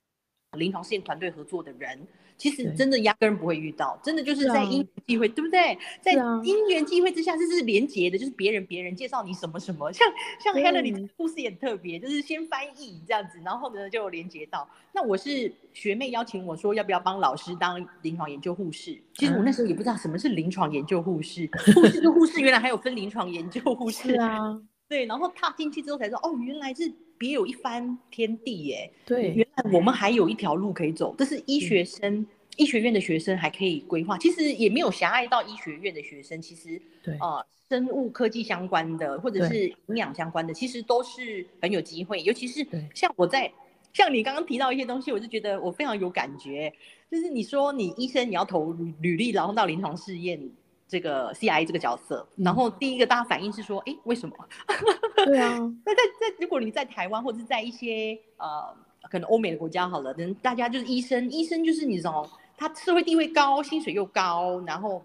[0.53, 1.99] 临床试验团队合作的人，
[2.37, 5.77] 其实对真的压根儿不会遇到，真的就是在因缘际会，对不对？
[6.01, 10.07] 在因缘际会之下，这是连结的，就是别人别人介绍你什么什么，像
[10.39, 14.67] 像 Helen 你的故事也很特别，就是先翻译这样子，然后呢就连接到。
[14.93, 28.91] 那我是学妹邀请我说要不要帮老师当临床研究护士，其实我那时候也不知道什么是临床研究护士，护士跟护士 原来还有分临床研究护士，啊，对，然后踏进去之后才知道，哦，原来是别有一番天地耶。
[29.05, 32.25] 对原来我们还有一条路可以走，这是医学生、
[32.55, 34.17] 医学院的学生还可以规划。
[34.17, 42.21] 其实也没有狭隘到医学院的学生，其实对呃，生物科技相关的或者是营养相关的，其实都是很有机会。
[42.23, 43.51] 尤其是像我在
[43.93, 46.71] 像你刚刚提到一些东西，我就觉得我非常有感觉。
[47.09, 50.39] 就是你说你医生你要投履履历，然后到临床试验，
[50.87, 54.35] 这个 CIA 这个角色，然后第一个大家反应是说，哎，为什么？
[55.25, 58.73] 对啊， 那在在如果你在台湾或者是在一些呃
[59.09, 65.03] 可能欧美的国家好了，人大家就是医生，医生就是你知道，他社会地位高，薪水又高，然后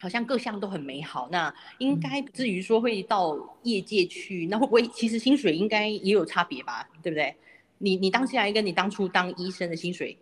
[0.00, 6.88] 好像各项都很美好，那应该不至于说会到业界去，那会不会其实薪水应该也有差别吧？
[7.02, 7.34] 对不对？
[7.78, 10.16] 你你当 CIA 跟你当初当医生的薪水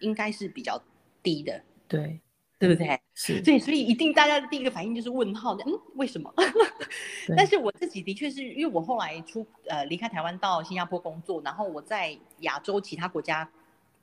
[0.00, 0.80] 应该是比较
[1.22, 2.20] 低的，对。
[2.58, 2.98] 对不对？
[3.14, 6.32] 是对，所以一定大家的第一个反应就是问号，嗯，为什么？
[7.36, 13.46] 但是我自己的确是因为我后来出呃离开台湾到新加坡工作，然后我在亚洲其他国家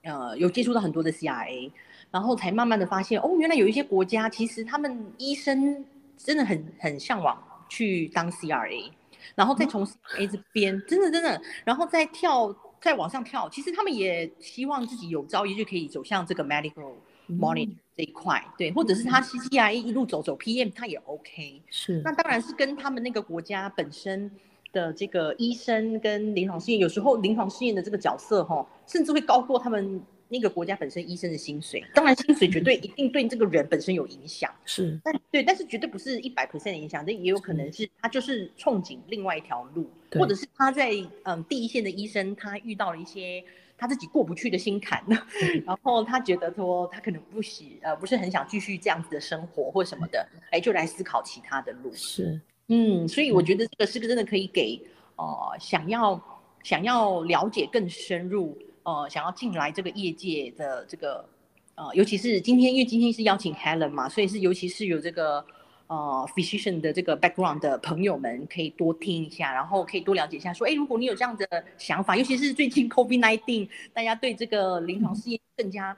[0.04, 1.72] 呃有接触到很多的 CRA，
[2.12, 5.84] 然后才慢慢的发现哦，原来有一些国家其实他们医生
[6.16, 8.92] 真的很很向往去当 CRA，
[9.34, 16.94] 然后再从 CRA 这边真的真的，然后再跳再往上跳，其实他们也希望自己有朝一日可以走向这个 medical。
[17.30, 21.62] monitor 这一块，对，或者是他 C C I 一路走走 P M，他也 O K。
[21.69, 24.32] 是，那当然是跟他们那个国家本身
[24.71, 31.84] 的这个医生跟临床试验，有时候临床试验的这个角色哈，甚至会高过他们那个国家本身医生的薪水。
[31.93, 34.49] 当然，薪水绝对一定对这个人本身有影响。
[34.65, 40.91] 是，但对，但是绝对不是一百 percent 的影响，这也有可能是他就是憧憬另外一条路，或者是他在
[41.23, 43.43] 嗯第一线的医生，他遇到了一些。
[43.84, 45.04] 他自己过不去的心坎，
[45.67, 51.91] 然后他觉得说他可能不喜呃不是很想继续这样子的生活或什么的，哎，就来思考其他的路。
[51.93, 54.82] 是，嗯，所以我觉得这个是个真的可以给
[55.17, 55.28] 呃
[55.60, 56.17] 想要
[56.63, 61.28] 想要了解更深入呃想要进来这个业界的这个
[61.76, 65.46] 呃尤其是今天因为今天是邀请 Helen 嘛，所以是尤其是有这个。
[65.88, 70.54] 呃，physician 的这个 background 的朋友们可以多听一下，然后可以多了解一下。
[70.54, 71.46] 说，哎，如果你有这样的
[71.78, 75.96] 想法，尤其是最近 COVID-19，大家对这个临床试验更加、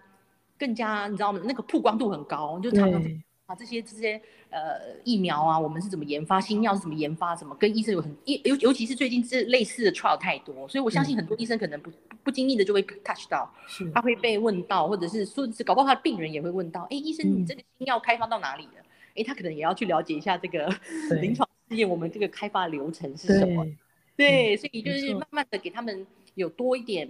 [0.58, 1.40] 更加，你知道吗？
[1.46, 3.02] 那个曝光度很高，就常常
[3.46, 4.20] 啊这些这些
[4.50, 11.92] 呃疫苗啊，我们是怎么研发，新药是怎么研发，怎么跟医生有很尤尤其是最近这类似的 trial 太多，所以我相信很多医生可能不
[12.24, 13.50] 不经意的就会 touch 到，
[13.94, 18.72] 他会被问到，或者是说是搞不好他的病人也会问到，哎，医生，你这个新药开发到哪里了？
[19.16, 20.68] 哎，他可能也要去了解一下这个
[21.22, 23.66] 临床试验，我们这个开发流程是什么？
[24.18, 27.08] 对，所以就是慢慢的给他们有多一点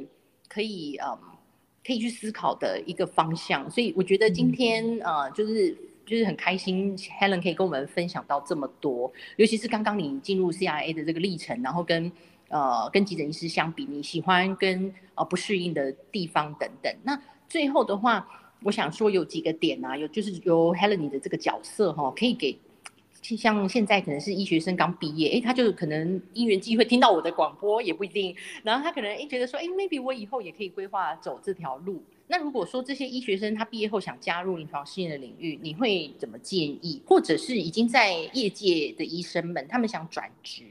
[0.48, 1.18] 可以嗯，
[1.86, 3.70] 可以去思考的一个方向。
[3.70, 12.12] 所以我觉得今天呃，就是就是很开心，Helen 可以跟我们分享到这么多，尤其是刚刚你进入 CIA 的这个历程，然后跟
[12.50, 16.96] 呃跟急诊医师相比，你喜欢跟呃不适应的地方等等。
[17.04, 18.28] 那最后的话。
[18.64, 22.58] 我想说有几个点啊，有就是由 Helen 的这个角色哈，可以给
[23.22, 32.04] 像现在可能是医学生刚毕业，哎，他就可能因缘机会听到我的广播也不一定，然后他可能哎觉得说，哎，maybe 我以后也可以规划走这条路。
[32.28, 37.02] 那如果说这些医学生他毕业后想加入临床试验的领域，你会怎么建议？
[37.06, 40.64] 或者是已经在业界的医生们，他们想转职，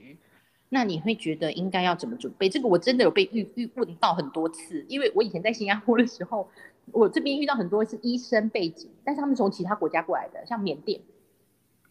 [0.69, 2.49] 那你会觉得应该要怎么准备？
[2.49, 6.49] 这个我真的有被遇遇问到很多次，因为我以前在新加坡的时候。
[6.93, 11.01] 我这边遇到很多是医生背景，但是他们从其他国家过来的，像缅甸，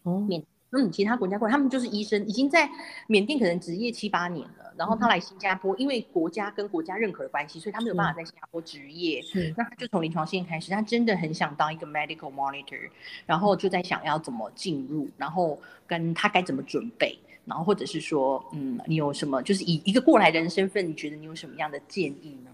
[0.02, 2.70] 哦，缅，嗯，其他国家过来，他们就是医生，已经在
[3.06, 9.22] 缅甸可能执业七八年了，然后他来新加坡，因为国家跟国家认可的关系，所以他没有办法在新加坡执业，
[9.56, 12.88] 那他就从临床试验开始，他真的很想当一个 medical monitor，
[13.26, 22.50] 然后就在想要怎么进入，然后跟他该怎么准备，然后或者是说，嗯，你有什么，就是以一个过来人身份，你觉得你有什么样的建议呢？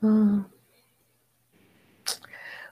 [0.00, 0.44] 嗯。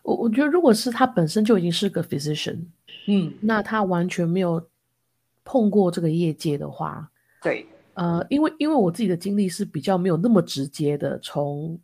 [0.03, 2.59] 我我觉得，如果是他本身就已经是个 physician，
[3.07, 4.69] 嗯，那他完全没有
[5.45, 7.11] 碰过这个业界的话，
[7.41, 11.79] 对，呃，因为因为我自己的经历是比较没有那么直接的，从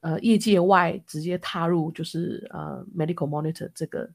[0.00, 4.10] 呃业界外直接踏入就是呃 medical monitor 这个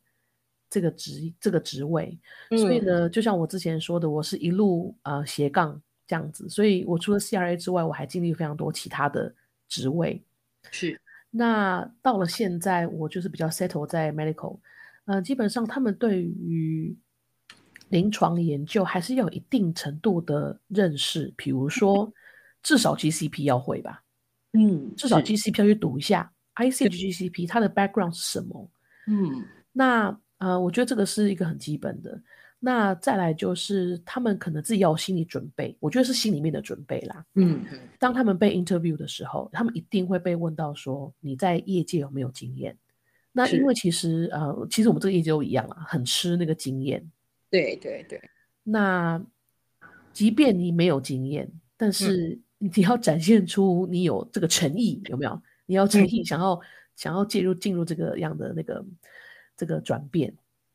[0.70, 2.18] 这个职这个职位，
[2.50, 9.32] 所以呢，就像我之前说的，我是一路呃斜杠这样子，所以我除了 CRA 之外，我还经历非常多其他的
[9.68, 10.20] 职位，
[10.72, 11.00] 是。
[11.32, 14.60] 那到了现在，我就是比较 settle 在 medical，
[15.06, 16.96] 呃，基本上他们对于
[17.90, 22.12] 临床研究还是要有一定程度的认识，比如说
[22.62, 24.04] 至少 GCP 要会吧，
[24.54, 28.70] 嗯，至少 GCP 要去读一下 ICG GCP 它的 background 是什么，
[29.08, 32.22] 嗯，那呃，我觉得这个是一个很基本的。
[32.64, 37.26] 那再来就是他们可能自己要有心理准备，我觉得是心里面的准备啦。
[37.34, 37.66] 嗯，
[37.98, 42.78] 当他们被 interview 的时候，他们一定会被问到说你在业界有没有经验？
[43.32, 47.04] 那因为其实呃，其实我们这个业界都一样啊，很吃那个经验。
[47.50, 48.22] 对对对。
[48.64, 49.20] 那
[50.14, 55.42] 即便你没有经验，但是你要展现出你有这个诚意，有没有？
[55.66, 56.62] 你要诚意想要
[56.96, 58.86] 想要介入进入这个样的那个
[59.58, 60.32] 这个转变。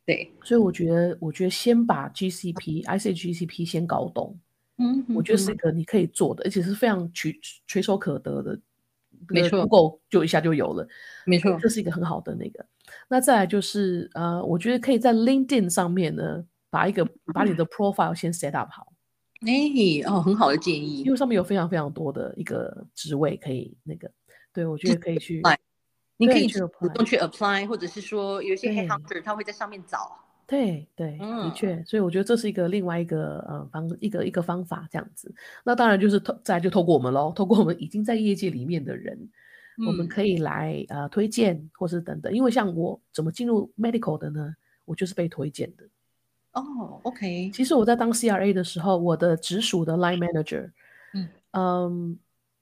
[0.06, 4.38] 对，所以我觉得，我觉得先把 GCP、ICGCP 先搞懂，
[4.78, 8.58] 嗯，我觉得是一嗯个你可以做的，而且是非常垂垂手可得的。
[9.28, 10.86] 没错，Google 就一下就有了，
[11.24, 12.64] 没错这是一个很好的那个。
[13.08, 18.92] 那再来就是，呃，我觉得可以在 LinkedIn 上面呢，把一个把你的 profile 先 set up 好，
[19.40, 21.10] 哎，哦，很好的建议因。
[21.10, 24.08] 为上面有非常非常多的一个职位可以那个，
[24.52, 25.40] 对我觉得可以去
[26.16, 30.18] 你可以去主动去 apply，或者是说有一些 headhunter 他会在上面找。
[30.46, 35.34] 对对，的嗯确，所以我觉得这是一个另外一个呃方一个一个方法这样子。
[35.64, 39.28] 那当然就是透再来就透过我们喽，透过我们已经在业界里面的人，
[39.86, 42.32] 我们嗯可以来呃推荐或是等等。
[42.32, 44.54] 因为像我怎么进入 medical 的呢？
[44.84, 45.84] 我就是被推荐的。
[46.52, 50.70] 哦，OK，其实我在当 CRA 的时候，我的直属的 line manager，
[51.12, 52.18] 嗯嗯，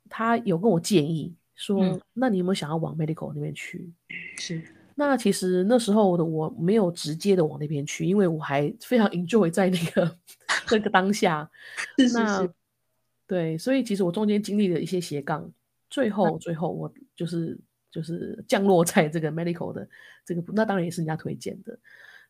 [0.08, 3.92] 他有跟我建议说，嗯那你有没有想要往 medical 那边去？
[4.36, 4.62] 是，
[4.94, 10.18] 那其实那时候的我没有直接的往那边去，因为我还 非常 enjoy 在那个
[10.70, 11.50] 那个当下。
[11.98, 12.50] 是是那是，
[13.26, 15.50] 对，所以其实我中间经历了一些斜杠，
[15.88, 17.58] 最嗯后最后我就是
[17.90, 19.88] 就是降落在这个 medical 的
[20.24, 21.78] 这个，那当然也是人家推荐的。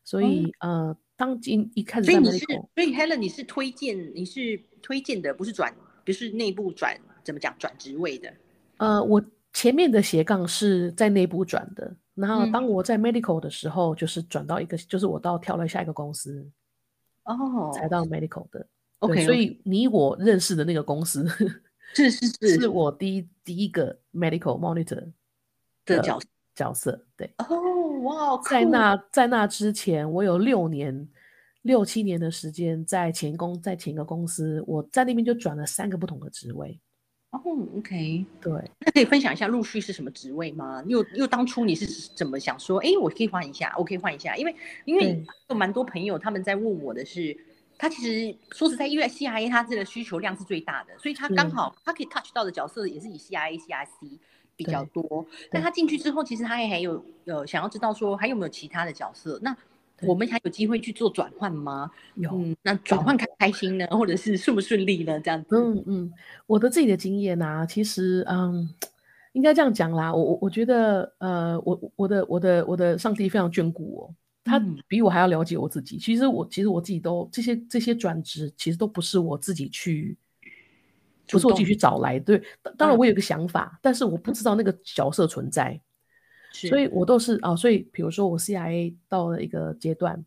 [0.03, 5.73] 所以、呃，当今一开始在哦所以你是，medical，所以 Helen 你是推荐，你是推荐的，不是转，
[6.05, 8.31] 不是内部转，怎么讲转职位的？
[8.77, 16.45] 呃，我前面的斜杠是在内部转的，然后嗯当我在 medical 的时候，就是转到一个，就是我到跳了下一个公司，
[17.23, 18.65] 哦，才到 medical 的。
[18.99, 21.27] OK，所以你我认识的那个公司
[21.93, 25.11] 是是是是我第一第一个 medical monitor
[25.85, 26.27] 的角色。
[26.55, 27.05] 角色。
[27.17, 31.05] 对，哦，哇，酷在那在那之前，我有六年
[31.63, 36.79] 六七年的时间在前公在前一个公司，我在那边就转了三个不同的职位。
[37.43, 40.83] 哦，OK，对，那可以分享一下陆续是什么职位吗？
[40.87, 47.35] 又又当初你是怎么想说，哎，我可以换一下，我可以换一下，因为因为有蛮多朋友他们在问我的是，
[47.77, 54.19] 他其实说实在，因为 CIA 他这个需求量是最大的，所以他刚好他可以 touch 到的角色也是以 CIA、CIC
[54.55, 55.25] 比较多。
[55.51, 59.59] 但他进去之后，其实他也还有呃想要知道说还有没有其他的角色，那对
[60.01, 61.89] 我们还有机会去做转换吗？
[62.15, 62.29] 有。
[62.31, 65.19] 嗯，那转换开不开心呢，或者是顺不顺利呢？
[65.21, 65.55] 这样子。
[65.55, 66.13] 嗯嗯，
[66.47, 68.69] 我的自己的经验啊，其实嗯，
[69.33, 70.13] 应该这样讲啦。
[70.13, 75.97] 我我我觉得，呃，我我的我的我的上帝非常眷顾我，他嗯比我还要了解我自己。
[75.97, 80.17] 其实我其实我自己都这些这些转职，其实都不是我自己去，
[81.29, 82.19] 不是我自己去找来。
[82.19, 85.79] 对，当当然嗯我有一个想法，但是我不知道那个角色存在。
[86.55, 86.87] 是所以。
[86.87, 90.23] 我都是啊，所以比如说我 CIA 到了一个阶段，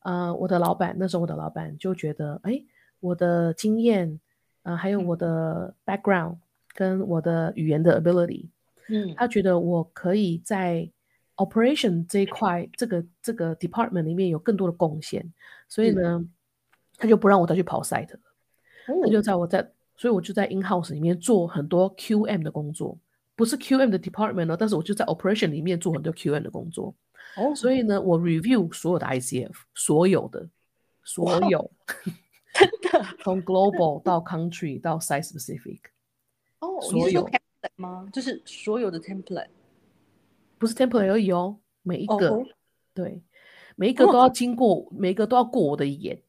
[0.00, 2.62] 呃，我的老板那时候我的老板就觉得，哎，
[3.00, 4.18] 我的经验，
[4.62, 6.36] 呃，还有我的 background
[6.74, 8.48] 跟我的语言的 ability，
[8.88, 9.14] 嗯。
[9.16, 10.88] 他觉得我可以在
[11.36, 15.30] operation 这一块这个这个 department 里面有更多的贡献，
[15.68, 16.24] 所以是呢，
[16.96, 18.20] 他就不让我再去跑 site 了，
[18.86, 19.10] 他哦。
[19.10, 22.96] 就在我在，所以我就在 in house 里面做很多 QM 的工作。
[23.40, 26.94] 不是 QM 的 department 哦，但是我就在 operation 里面做很多 QM 的工作，
[27.38, 30.46] 哦，所以呢，我 review 所有的 ICF，所有的，
[31.02, 31.48] 所哇。
[31.48, 31.70] 有，
[32.52, 33.16] 真的。
[33.22, 35.80] 从 global 到 country 到 site specific，
[36.58, 37.24] 哦，所有。
[37.24, 38.06] template 吗？
[38.12, 39.48] 就是所有的 template
[40.58, 42.44] 不是 template 而已哦，每一个，哦
[42.92, 43.22] 对，
[43.74, 46.22] 每一个都要经过，每一个都要过我的眼，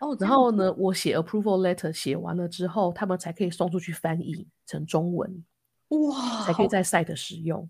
[0.00, 5.42] 哦，然后呢，我写 approval letter 写完了之后，他们才可以送出去翻译成中文，
[5.90, 7.68] 哇，才可以在 site 使用。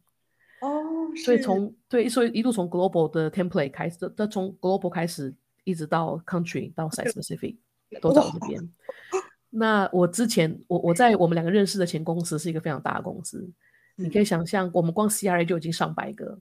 [0.60, 7.56] 哦，所以从对，所以一路从 global 的 template 开始，的从 global 开始，一直到 country 到 site specific
[8.00, 8.70] 都在我这边。
[9.48, 13.50] 那我之前，我我在我们两个认识的前公司是一个非常大的公司，
[13.96, 16.38] 你可以想象，我们光 CRA 就已经上百个，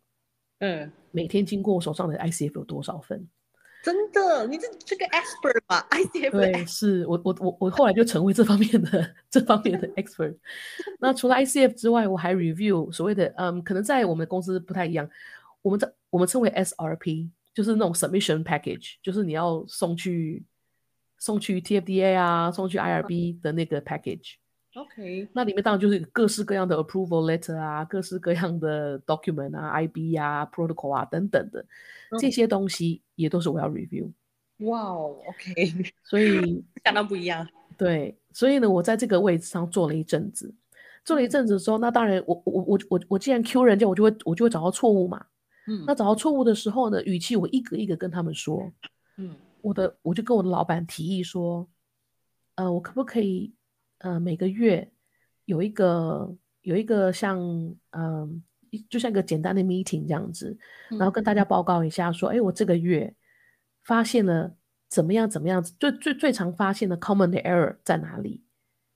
[0.59, 3.27] 嗯，每天经过我手上的 ICF 有多少份？
[3.81, 10.35] 真的，你这这个 expert 吧， ICF 对，是我我我我后来就成为这方面的这方面的 expert。
[10.99, 15.09] 那除了 ICF 之外，我还 review 所谓的嗯，可能在我们公司不太一样，
[15.61, 20.43] 我们在我们称为 SRP，就是那种 submission package，就是你要送去
[21.17, 24.35] 送去 TFDA 啊，送去 IRB 的那个 package。
[24.75, 31.65] OK，那里面当然就是各式各样的 approval letter 啊，各式各样的 document 啊、IB 啊、protocol 啊等等的
[32.19, 32.31] 这嗯。
[32.31, 34.11] 些东西，也都是我要 review。
[34.59, 37.47] 哇哦，OK，所以 相当不一样，
[37.77, 40.53] 对，所以呢，我在这个位置上做了一阵子，
[41.03, 45.25] 做了一阵子之后，那当然我，我我我我既然 Q 人家，我就会我就会找到错误嘛。
[45.67, 45.83] 嗯。
[45.87, 48.71] 那找到错误的时候呢，语气我一个一个跟他们说，
[49.17, 49.35] 嗯。
[49.61, 51.67] 我的我就跟我的老板提议说，
[52.55, 53.51] 呃，我可不可以
[53.99, 54.91] 呃每个月
[55.45, 57.39] 有一个有一个像
[57.91, 60.57] 嗯、一就像一个简单的 meeting 这样子，
[60.89, 63.13] 然后跟大家报告一下说，哎，我这个月
[63.83, 64.53] 发现了
[64.87, 68.43] 怎么样怎么样，最最最常发现的 common 的 error 在哪里？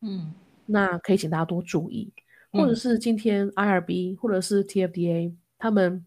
[0.02, 0.34] 嗯
[0.66, 2.14] 那可以请大家多注意，
[2.52, 6.06] 或者嗯是今天 IRB 或者是 TFDA 他们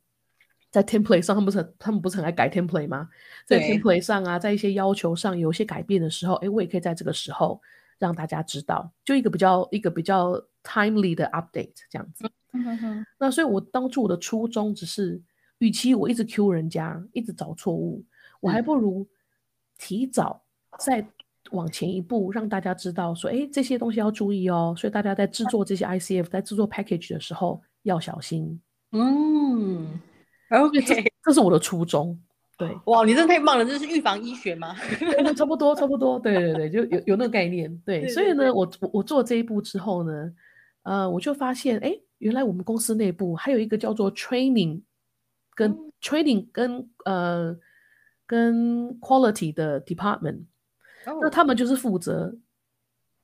[0.70, 3.08] 在 template 上，他们不是很他们不是很爱改 template 吗？
[3.46, 7.60] 在 template 上啊，在一些要求上有一些改变的时候，哎，我也可以在这个时候
[7.98, 12.30] 让大家知道，就一个比较一个比较 timely 的 update 这样子。
[12.52, 15.20] 嗯那所以，我当初我的初衷只是，
[15.58, 18.04] 与其我一直 Q 人家，一直找错误，
[18.40, 19.06] 我还嗯不如
[19.76, 20.42] 提早
[20.78, 21.06] 再
[21.50, 24.74] 往前一步，让大家知道说，哎，这些东西要注意哦。
[24.76, 28.60] 所以大家在制作这些 ICF，在制作 package 的时候要小心。
[28.92, 30.00] 嗯
[30.50, 30.80] ，OK，
[31.22, 32.18] 这是我的初衷。
[32.56, 34.74] 对， 哇，你真的太棒了，这是预防医学吗？
[35.36, 37.70] 差不多，差不多，对对对，就有有那个概念。
[37.84, 40.32] 对，对对所以呢，我我我做这一步之后呢，
[40.82, 44.82] 呃，我就发现，哎，原来我们公司内部还有一个叫做 training
[45.54, 45.92] 跟、嗯。
[46.02, 47.56] training 跟呃
[48.26, 50.44] 跟 quality 的 department，
[51.04, 51.30] 那哦。
[51.30, 52.36] 他们就是负责，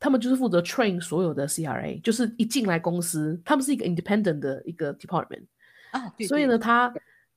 [0.00, 5.44] 他们就是负责 train 所有的 CRA，就是一进来公司，他们是一个 independent 的一个 department，
[5.92, 6.92] 啊，所以呢，他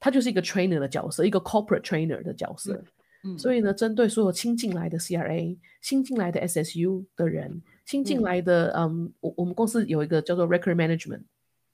[0.06, 2.80] 他就是一个 trainer 的角色，一个 corporate trainer 的角色。
[3.24, 11.22] 嗯所以呢，针对所有新进来的 CRA、新进来的 SSU 的人、新进嗯来的，嗯，我我们公司有一个叫做 Record Management，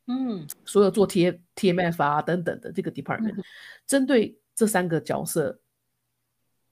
[0.07, 0.47] 嗯。
[0.63, 3.43] 所有做 T TMF 啊等等的这个 department，、嗯。
[3.85, 5.59] 针对这三个角色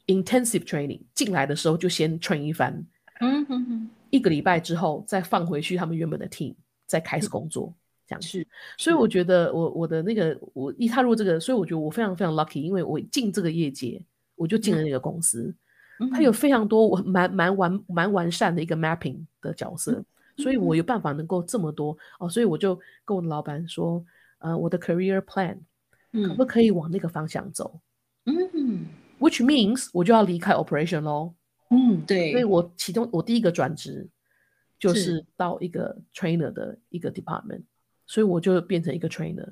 [0.08, 2.82] ，intensive training 进来的时候就先 train 一番，
[3.20, 6.56] 嗯，一个礼拜之后再放回去他们原本的 team，
[6.86, 7.76] 再开始工作，
[8.10, 8.28] 这样子。
[8.28, 8.48] 是，
[8.78, 14.04] 所以我觉得我我的那个我一踏入这个，所以我觉得我非常非常 lucky，因为我进这个业界，
[14.36, 15.54] 我就进了那个公司，
[16.00, 20.06] 嗯它有嗯非常多我蛮蛮完蛮完善的一个 mapping 的角色，嗯
[20.44, 21.96] 所以我有办法能够这么多。
[22.20, 22.74] 哦，所以我就
[23.06, 24.04] 跟我的老板说，
[24.40, 25.58] 呃，我的 career plan
[26.12, 26.48] 可不嗯。
[26.48, 27.80] 可以往那个方向走
[28.26, 28.86] 嗯
[29.20, 31.36] ？Which means 我就要离开 operation 咯。
[31.70, 34.08] 嗯，对，所以我其中我第一个转职
[34.80, 35.26] 就是是。
[35.36, 37.64] 到一个 trainer 的一个 department，
[38.10, 39.48] 所以我就变成一个 trainer。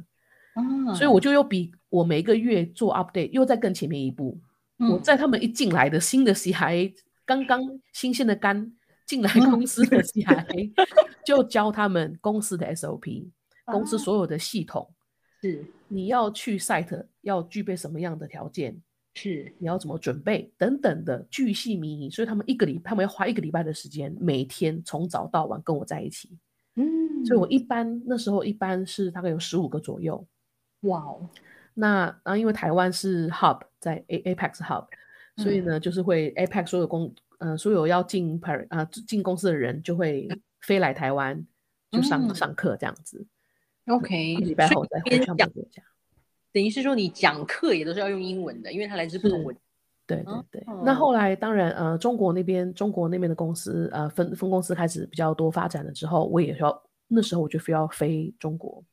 [0.56, 4.42] 啊，所以我就又比我每个月做 update 又在更前面一步。
[4.80, 6.94] 我嗯在他们一进来的新的 CIA，
[7.26, 7.62] 刚刚
[7.94, 8.74] 新鲜的肝
[9.06, 10.72] 进来嗯公司的 CIA，
[11.24, 13.30] 就教他们公司的 SOP，
[13.66, 14.92] 公司啊所有的系统，
[15.42, 18.76] 是你要去 site 要具备什么样的条件，
[19.14, 22.10] 是，你要怎么准备等等的巨细靡遗。
[22.10, 26.36] 所以他们一个礼，他们要花一个礼拜的时间，每天从早到晚跟我在一起。
[27.22, 30.26] 嗯，所以我一般那时候一般是大概有十五个左右。
[30.82, 31.28] 哇哦，
[31.74, 34.86] 那然后因为台湾是 hub 在 A Apex hub，
[35.38, 40.28] 所以嗯呢就是会 Apex 所有公呃所有要进 par 啊进公司的人就会
[40.62, 41.44] 飞来台湾
[41.92, 43.26] 就上、嗯上课这样子
[43.88, 45.50] ，OK，一礼拜后再回边讲。
[46.54, 49.56] 等于是说你讲课也都是要用英文的，因为它来自不同文。
[50.08, 58.84] 对对对，那哦后来当然呃中国那边中国那边的公司呃分分公司开始比较多发展了之后，我也需要那时候我就非要飞中国，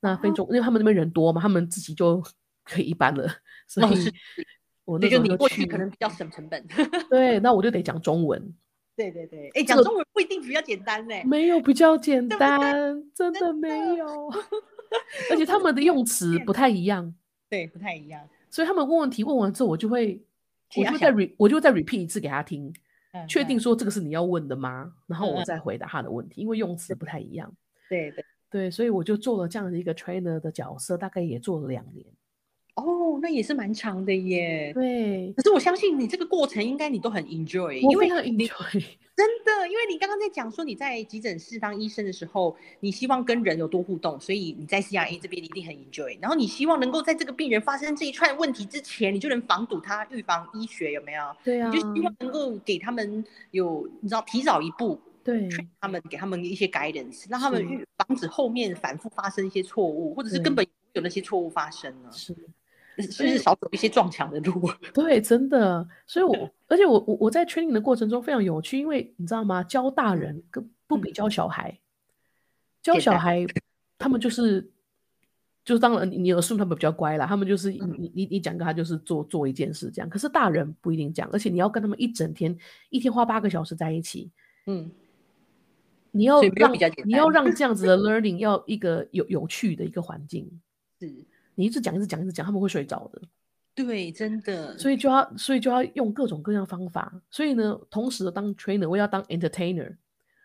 [0.00, 2.22] 那飞哦中因为他们那边人多嘛，他们自己就
[2.64, 3.28] 可以一般了，
[3.66, 3.86] 所以
[4.84, 6.66] 我那时候就所以就你过去可能比较省成本。
[7.10, 8.54] 对，那我就得讲中文，
[8.96, 11.14] 对对对，哎，讲中文不一定比较简单呢。
[11.24, 14.28] 没有比较简对对单，真的没有，
[15.30, 17.14] 而且他们的用词不太一样，
[17.50, 18.28] 对，不太一样。
[18.50, 20.22] 所以他们问问题问完之后，我就会，
[20.76, 22.74] 我就再 re 我就再 repeat 一次给他听，嗯
[23.28, 24.92] 确定嗯说这个是你要问的吗？
[25.06, 27.52] 然后我再回答他的问题，因为用词不太一样。
[27.88, 28.24] 对对。
[28.48, 32.06] 对，所以我就做了这样的一个 trainer 的角色，大概也做了两年。
[32.76, 34.72] 哦，那也是蛮长的耶。
[34.72, 38.84] 对，可是我相信你这个过程应该你都很 enjoy，因为我非常 enjoy。
[39.76, 46.18] 为你刚刚在讲说你在急诊室当医生的时候，你希望跟人有多互动，所以你在 CRA 这边一定很 enjoy。
[46.20, 51.36] 然后你希望能够在这个病人发生这一串问题之前，你就能防堵他，预防医学有没有？
[51.44, 55.48] 对啊你，就希望能够给他们有你知道提早一步，对，
[55.80, 62.34] 他们给他们一些 guidance，让他们预防止后面反复发生一些错误，或者是根本有那些错误发生呢，是。
[62.96, 64.70] 就是少走一些撞墙的路。
[64.94, 69.62] 对，真的，所以我，而且我我我在 training 的过程中非常有趣，因为你知道吗？
[69.62, 71.12] 教大人跟不比嗯。
[71.12, 71.78] 教小孩，
[72.82, 73.46] 教小孩。
[73.98, 74.60] 他们就是，
[75.64, 77.94] 就是当然你你 assume 他们比较乖啦，他们就是你嗯。
[77.98, 82.54] 你你你讲个他就是做做一件事这样，可是大人不一定这样，而且你要跟他们一整天，
[82.90, 84.30] 一天花八个小时在一起，
[84.66, 84.90] 嗯，
[86.10, 86.74] 你要让
[87.04, 90.46] 你要让这样子的 learning 要一个有有趣的一个环境，
[91.00, 91.10] 是，
[91.56, 93.20] 你一直讲一直讲一直讲，他们会睡着的。
[93.74, 94.78] 对，真的。
[94.78, 97.12] 所以就要，所以就要用各种各样方法。
[97.30, 99.96] 所以呢，同时当 trainer，我要当 entertainer，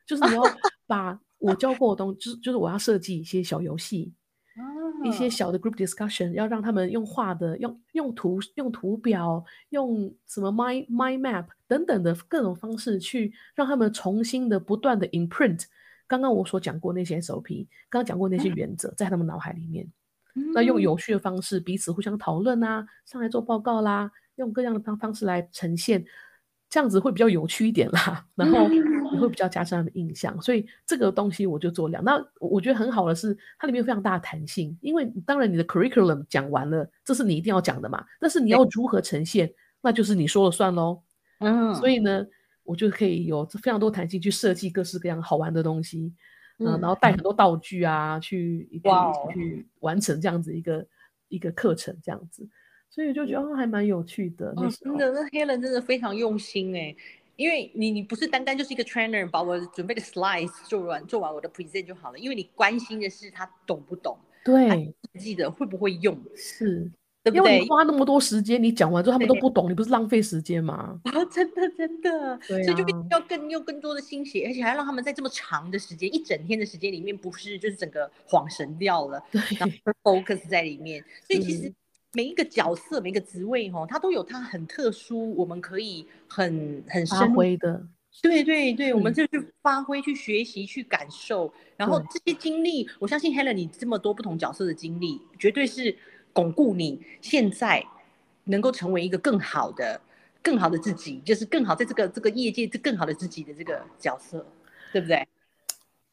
[0.06, 0.42] 就是你要
[0.88, 4.14] 把我教过的东西，就是就是我要设计一些小游戏，
[5.06, 15.64] 一些小的 group discussion，要让他们用画的、用用图、用图表、用什么 my my map 等等的各种方式去让他们重新的不断的 imprint
[16.06, 19.88] 刚刚我所讲过那些 SOP，刚刚讲过那些 原则在他们脑海里面。
[20.54, 26.06] 那用有趣的方式彼此互相讨论啊，上来做报告啦，用各样的方方式来呈现。
[26.70, 32.02] 这样子会比较有趣一点啦，然后也会比较加深他的印象，所以这个东西我就做两。
[32.02, 38.06] 那我觉得很好的是，它里面有非常大的弹性，因为当然你的 curriculum 讲完了，这是你一定要讲的嘛。
[38.22, 41.02] 但是你要如何呈现，那就是你说了算喽。
[41.40, 42.26] 嗯，所以呢，
[42.64, 46.14] 我就可以有非常多弹性去设计各式各样好玩的东西，
[46.62, 48.90] 嗯，然后带很多道具啊，去一起
[49.34, 50.88] 去完成这样子一个
[51.28, 52.48] 一个课程这样子。
[52.90, 54.54] 所以就觉得还蛮有趣的。
[54.82, 56.94] 真的，那 Helen 真的非常用心哎，
[57.38, 66.92] 因为你你不是单单就是一个 trainer，把我准备的 slides 做完做完我的 present 就好了，因为你关心的是他懂不懂，对，记得会不会用，是，
[67.24, 67.38] 对不对？
[67.38, 71.00] 因为你花那么多时间，你讲完之后他们都不懂，你不是浪费时间吗？
[71.06, 79.72] 啊，真的真的，所以就要更用更多的心血，而且还要让他们在这么长的时间，一整天的时间里面，不是就是整个恍神掉了，然后
[80.04, 81.74] focus 在里面，所以其实。
[82.14, 87.88] 每一个角色，每一个职位，哈，它都有它很特殊，我们可以很很发挥的。
[88.22, 95.98] 对对对，我们就去发挥、去学习、去感受，然后这些经历，我相信 Helen 你这么多不同角色的经历，绝对是
[96.34, 97.84] 巩固你现在
[98.44, 100.00] 能够成为一个更好的、
[100.42, 104.46] 更好的自己，就是更好在这个这个业界这更好的自己的这个角色，
[104.92, 105.28] 对不对？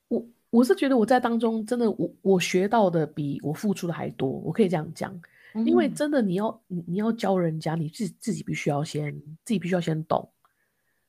[0.09, 5.19] 我我是觉得我在当中真的，我我学到的比我付出的还多，我可以这样讲。
[5.64, 9.12] 因为真的，你要你你要教人家，你自自己必须要先
[9.45, 10.29] 自己必须要先懂，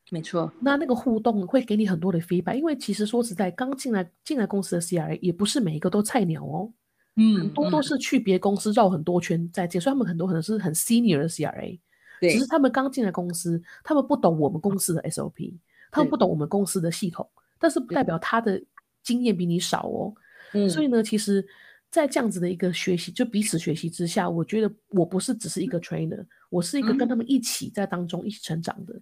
[0.10, 0.52] 没错。
[0.62, 2.56] 那那个互动会给你很多的 feedback。
[2.56, 6.72] 因为其实说实在，刚进来进来公司的 CRA 也不是每一个都菜鸟哦，
[7.20, 11.80] 嗯，很多都是去别公司绕很多圈再见，所以他们很多可能是很 senior 的 CRA，
[12.22, 15.54] 只是他们刚进来公司，他们不懂我们公司的 SOP，
[15.92, 18.60] 他们不懂我们公司的系统，但是不代表他的
[19.04, 20.14] 经验比你少哦，
[20.54, 21.46] 嗯，所以呢，其实。
[21.92, 28.94] 在这样子的一个学习，就彼此学习之下，我觉得我不是只是一个 trainer，我是一个跟他们一起在当中一起成长的。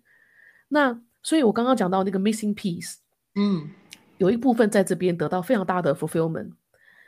[0.69, 2.95] 那所以，我刚刚讲到那个 missing piece，
[3.35, 3.69] 嗯，
[4.19, 6.51] 有一部分在这边得到非常大的 fulfillment，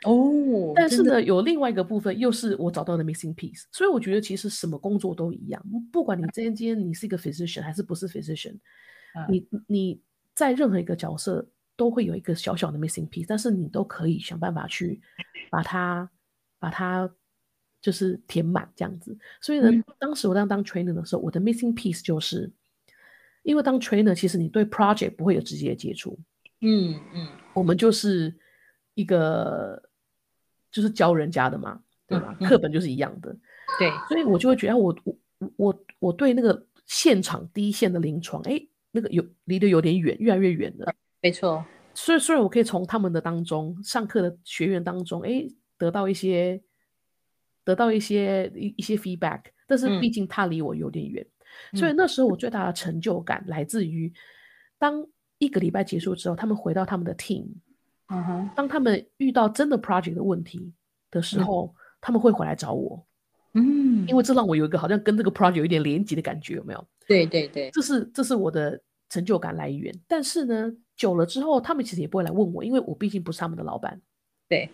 [0.04, 3.64] 哦，但是呢，有另外一个部分又是我找到的 missing piece。
[3.72, 8.56] 所以我觉得其实什么工作都一样，不管你今天今天你是一个 physician 还是不是 physician，
[9.28, 10.00] 你你
[10.34, 11.46] 在任何一个角色。
[11.76, 15.00] 都会有一个小小的 missing piece，但是你都可以想办法去
[15.50, 16.10] 把它
[16.58, 17.10] 把它
[17.80, 19.16] 就是填满这样子。
[19.40, 22.52] 所以呢，当时我当当 trainer 的时候，我的 missing piece 就是，
[23.44, 26.18] 因为当 trainer 其实你对 project 不会有直接的接触，
[26.60, 28.36] 嗯嗯，我们就是
[28.92, 29.82] 一个
[30.70, 32.36] 就是教人家的嘛，对吧？
[32.40, 33.36] 课本就是一样的，
[33.78, 35.16] 对，所以我就会觉得我我
[35.56, 38.60] 我我对那个现场第一线的临床，哎，
[38.90, 40.94] 那个有离得有点远，越来越远了。
[41.20, 41.64] 没错，
[41.94, 45.46] 所以虽然我可以从他们的当中上课的学员当中，哎，
[45.76, 46.60] 得到一些
[47.64, 51.26] 得到一些一一些 feedback，但是毕竟他离我有点远，
[51.74, 54.12] 所以那时候我最大的成就感来自于，
[54.78, 55.06] 当
[55.38, 57.46] 一个礼拜结束之后，他们回到他们的 team，
[58.10, 60.72] 嗯哼，当他们遇到真的 project 的问题
[61.10, 63.06] 的时候，他们会回来找我，
[63.54, 66.86] 嗯，因为这让我有一个好像跟这个 project 有一点连接的感觉，有没有？
[67.06, 70.72] 对对对，这是这是我的成就感来源，但是呢。
[71.00, 73.98] 久了之后，他们其实也不会来问我，因为我毕竟不是他们的老板。
[74.46, 74.68] 对，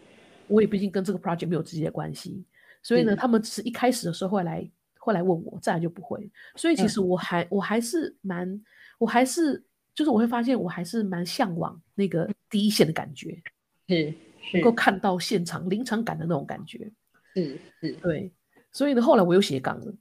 [0.49, 2.45] 我也毕竟跟这个 project 没有直接的关系，
[2.83, 4.69] 所以呢，他们只是一开始的时候会来
[4.99, 6.29] 会来问我，再来就不会。
[6.57, 8.61] 所以其实我还我还是蛮，
[8.99, 9.65] 我还是
[9.97, 13.43] 就是我会发现我还是蛮向往那个第一线的感觉，
[13.89, 14.15] 是
[14.53, 16.89] 能够看到现场临场感的那种感觉。
[17.35, 18.31] 是是，对。
[18.71, 19.93] 所以呢，后来我又斜杠了。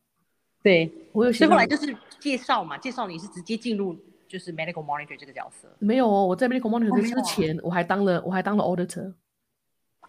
[0.61, 3.97] 对，我又所以后来就是介绍嘛，介绍你是直接进入。
[4.27, 9.13] 就是 medical monitor 这个角色没有哦，我在 medical monitor 之前，我还当了我还当了 auditor。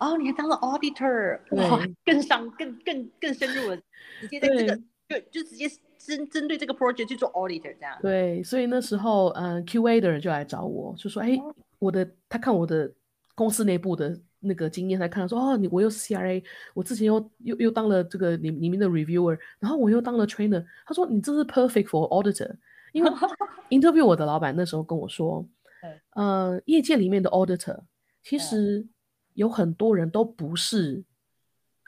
[0.00, 3.76] 哦，你还当了 auditor，哇，更上更更更深入了，
[4.18, 7.98] 直接在这个就就直接针针对这个 project 去做 auditor 这样。
[8.02, 11.38] 对，所以那时候嗯，QA 的人就来找我，就说：“哎，
[11.78, 12.92] 我的他看我的
[13.34, 16.42] 公司内部的那个经验，他看到说哦，你我又是 CRA，
[16.74, 22.54] 我之前又又又当了这个里里面的 reviewer，然后我又当了 trainer，他说你这是 perfect for auditor。”
[22.92, 23.10] 因为
[23.68, 25.46] interview 我的老板那时候跟我说，
[26.14, 27.78] 呃，业界里面的 auditor
[28.22, 28.86] 其实
[29.34, 31.04] 有很多人都不是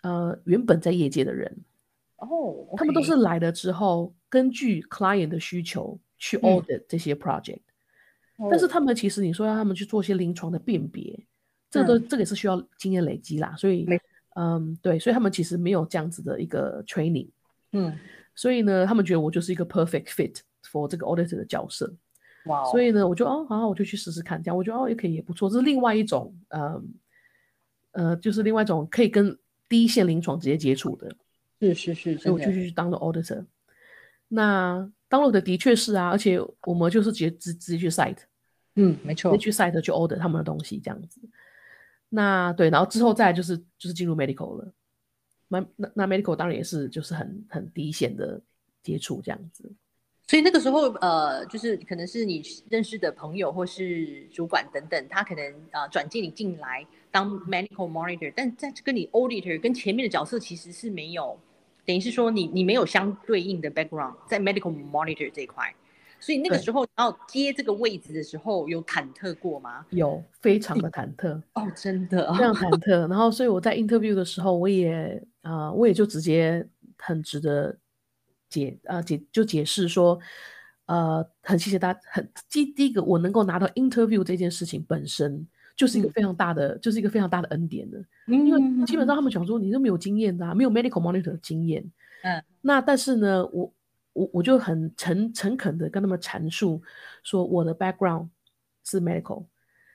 [0.02, 1.64] 呃原本在业界的人
[2.18, 7.60] 哦，他们都是来了之后根据 client 的需求去 audit 这些 project，
[8.50, 11.18] 但是他们其实你说要他们去做一些临床的辨别，
[11.70, 13.86] 这个都这个也是需要经验累积啦，所以
[14.34, 17.28] 嗯，对，所以他们其实没有这样子的一个 training，
[17.72, 17.92] 嗯，
[18.34, 21.92] 所以呢，他们觉得我就是一个 perfect fit for 这个 auditor 的角色。
[22.46, 26.94] 哇哦，所以呢，我就哦，好，我就去试试看，这样我觉得哦也可以，也不错，这是另外一种，嗯，
[27.92, 29.36] 呃，就是另外一种可以跟
[29.68, 31.12] 第一线临床直接接触的，
[31.60, 33.44] 是是是，所以我就去当了 auditor。
[34.28, 38.18] 那当了的的确是啊，而且我们就是直接直直接去 site，
[38.76, 41.20] 嗯，没错直接，去 site 去 order 他们的东西这样子。
[42.10, 44.72] 那对，然后之后再就是就是进入 medical 了，
[45.48, 48.40] 那那那 medical 当然也是就是很很第一线的
[48.82, 49.70] 接触这样子。
[50.26, 61.40] 所以那个时候，呃，就是可能是你认识的朋友或是主管等等，他可能呃转介你进来当 medical monitor，但在跟你 auditor 跟前面的角色其实是没有，
[61.88, 65.74] 等于是说你你没有相对应的 background 在 medical monitor 这一块，
[66.20, 69.86] 所以那个时候要接这个位置的时候有忐忑过吗？
[69.88, 72.90] 有非常的忐忑，哦，真的，非常忐忑。
[73.08, 76.68] 然后，所以我在 interview 的时候，我也呃，我也就直接
[76.98, 77.74] 很值得
[78.50, 80.18] 解呃解就解释说，
[80.84, 82.00] 呃，很谢谢大家。
[82.12, 85.46] 很第第一个，我能够拿到 interview 这件事情本身
[85.78, 86.12] 就是一个嗯。
[86.12, 88.04] 非常大的，就是一个非常大的恩典的。
[88.26, 91.88] 因因为基本上他们讲说你都没有经验的、啊，没有 medical monitor 的经验。
[92.24, 93.72] 嗯，那但是呢，我
[94.12, 96.82] 我我就很诚诚恳的跟他们阐述
[97.22, 98.28] 说我的 background
[98.84, 99.46] 是 medical，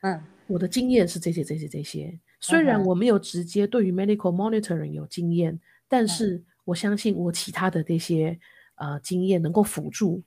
[0.02, 0.24] 嗯。
[0.48, 2.18] 我的经验是这些这些这些。
[2.40, 8.38] 虽然我没有直接对于 medical monitoring 有经验，但是我相信我其他的这些
[8.76, 10.22] 呃经验能够辅助，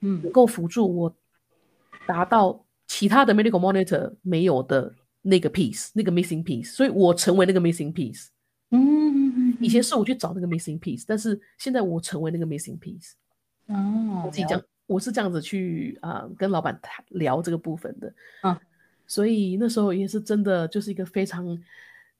[0.00, 0.22] 嗯。
[0.22, 1.14] 能够辅助我
[2.06, 8.26] 达到其他的 medical monitor 没有的那个 piece，那个 missing piece，所以我成为那个 missing piece。
[8.68, 13.12] 嗯，以前是我去找那个 missing piece，但是现在我成为那个 missing piece。
[13.68, 18.14] 哦，我自己讲，我是这样子去啊、跟老板谈聊这个部分的。
[18.42, 18.54] 嗯，
[19.06, 21.58] 所以那时候也是真的就是一个非常，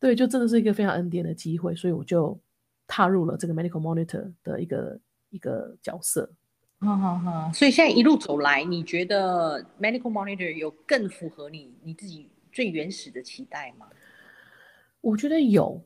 [0.01, 2.41] 对，就真的是一个非常恩典的机会，所以我就
[2.87, 4.99] 踏入了这个 medical monitor 的一个
[5.29, 6.31] 一个角色。
[6.85, 13.89] 好好好，所以现在一路走来，你觉得 medical monitor 有更符合你你自己最原始的期待吗？
[15.01, 15.81] 我觉得有，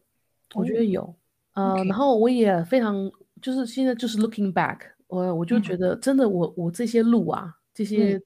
[0.55, 1.15] 我觉哦得有，
[1.53, 8.19] 呃 OK 然后我也非常，就是现在就是 looking back，我我就嗯觉得真的我我这些路啊，这些、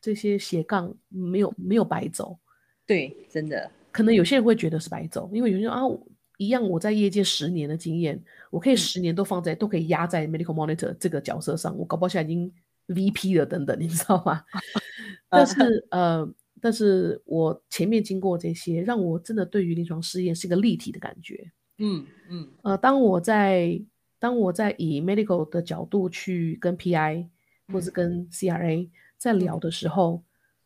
[0.00, 2.38] 这些斜杠没有没有白走，
[2.86, 6.00] 对，真的，可能有些人会觉得是白走，因为有些人啊，我
[6.38, 8.20] 一样我在业界十年的经验，
[8.50, 8.76] 我可以嗯。
[8.76, 12.50] 十年都放在都可以压在 medical monitor 这个角色上，我搞不好现在已经
[12.86, 14.42] VP 了等等，你知道吗？
[15.28, 16.26] 但是呃，
[16.60, 21.52] 但是我前面经过这些，让我真的对于临床试验是一个立体的感觉。
[21.78, 22.48] 嗯嗯。
[22.62, 23.80] 呃，当我在
[24.18, 27.28] 当我在以 medical 的角度去跟 PI
[27.72, 30.22] 或是跟 CRA 在聊的时候，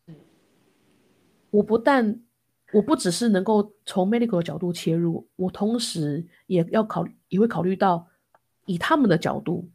[0.07, 0.15] 嗯。
[1.49, 2.21] 我不但
[2.73, 8.05] 我不只是能够从 medical 的角度切入，我同时也要考也会考虑到
[8.65, 9.69] 以他们的角度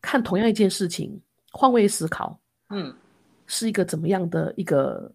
[0.00, 1.20] 看同样一件事情，
[1.50, 2.38] 换位思考
[2.68, 2.94] 嗯
[3.46, 5.12] 是一个怎么样的一个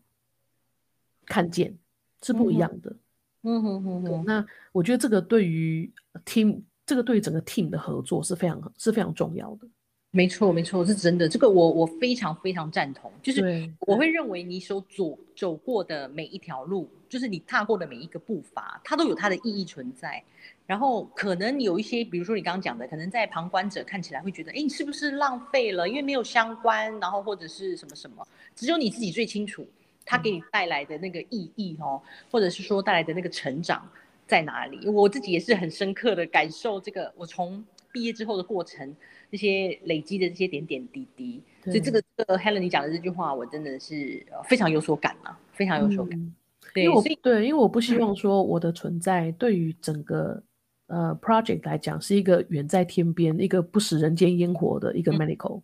[1.26, 1.78] 看见，
[2.22, 2.96] 是不一样的。
[3.44, 5.92] 嗯哼哼哼，那我觉得这个对于
[6.26, 9.68] team，这个对于整个 team 的合作是非常是非常重要的。
[10.16, 20.24] 没错没错，是真的，这个我我非常非常赞同，就是，我会认为你所走走过的每一条路，就是你踏过的每一个步伐，它都有它的意义存在。
[20.68, 25.90] 然后可能有一些，比如说你刚刚讲的，可能在旁观者看起来会觉得，哎，你是不是浪费了？
[25.90, 28.24] 因为没有相关，然后或者是什么什么，
[28.56, 29.68] 只有你自己最清楚，
[30.06, 32.00] 它给你带来的那个意义哦，
[32.30, 33.90] 或者是说带来的那个成长
[34.28, 34.88] 在哪里。
[34.88, 38.94] 我自己也是很深刻的感受这个，我从毕业之后的过程，
[39.32, 41.42] 这些累积的这些点点滴滴。
[41.64, 46.20] 所以这个这个 Helen 你讲的这句话，我真的是呃非常有所感啊，非常有所感。
[46.20, 46.36] 嗯
[46.74, 50.42] 对，因为我对，因为我不希望说我的存在对于整个
[50.88, 55.62] 呃 project 来讲是一个远在天边、一个不食人间烟火的一个嗯 medical。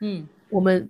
[0.00, 0.88] 嗯我们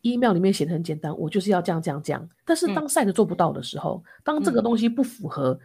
[0.00, 2.28] email 里面写的很简单，我就是要这样这样这样。
[2.44, 5.58] 但是嗯当 site 做不到的时候，当这个嗯东西不符合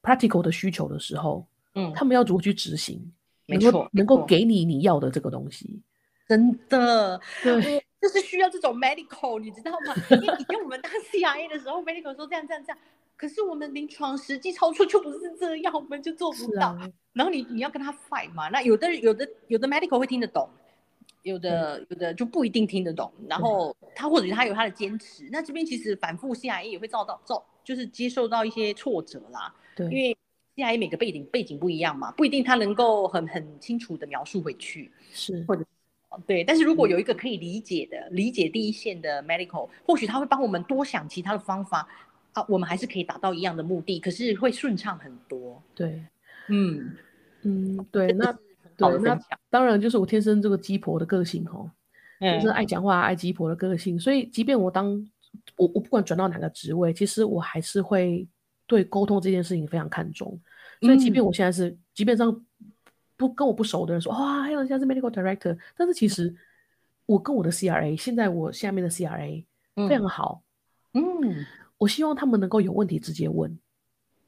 [0.00, 1.44] practical 的需求的时候，
[1.78, 3.12] 嗯，他们要如何去执行？
[3.46, 5.80] 没错能够给你你要的这个东西。
[6.28, 9.94] 真的，对，就是需要这种 medical，你知道吗？
[10.10, 12.78] 因为以前我们当 CIA 的时候，medical 说这样这样这样，
[13.16, 16.68] 可是我们临床实际操作就不是这样，我们就做不到。
[16.68, 20.46] 啊，然后你你要跟他 fight 嘛，那有的有的有的 medical 会听得懂，
[21.22, 23.10] 有的有的就不一定听得懂。
[23.26, 30.14] 然后他或者他有他的坚持，那这边其实反复 CIA 也会遭到遭就是接受到一些挫折啦，对，因为
[30.58, 34.90] CIA 每个背景背景不一样嘛，不一定他能够很很清楚的描述回去。
[35.12, 35.64] 是或者
[36.26, 41.86] 对，但是如果有一个可以理解的、理解第一线的 medical，或许他会帮我们多想其他的方法，
[42.32, 45.62] 啊，我们还是可以达到一样的目的，可是会顺畅很多。
[45.74, 46.02] 对，
[46.48, 46.92] 嗯
[47.42, 48.32] 嗯，对，那
[48.80, 49.16] 好对那。
[49.50, 51.70] 当然就是我天生这个鸡婆的个性哦，
[52.20, 54.90] 就是嗯爱讲话、爱鸡婆的个性，所以即便我当
[55.56, 58.26] 我我不管转到哪个职位，其实我还是会
[58.68, 60.38] 对沟通这件事情非常看重。
[60.80, 61.26] 所以即便嗯。
[61.26, 62.44] 我现在是，即便上
[63.16, 66.32] 不跟我不熟的人说，哇，黑人现在是 medical director，但是其实
[67.06, 69.44] 我跟我的 CRA，现在我下面的 CRA
[69.88, 70.42] 非常好，
[70.92, 71.02] 嗯，
[71.78, 73.58] 我希望他们能够有问题直接问，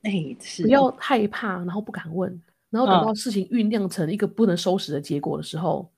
[0.03, 0.63] 哎，是。
[0.65, 3.07] 不要害怕，然后不敢问，然后等嗯。
[3.07, 5.89] 到事情酝酿成一个不能收拾的结果的时候，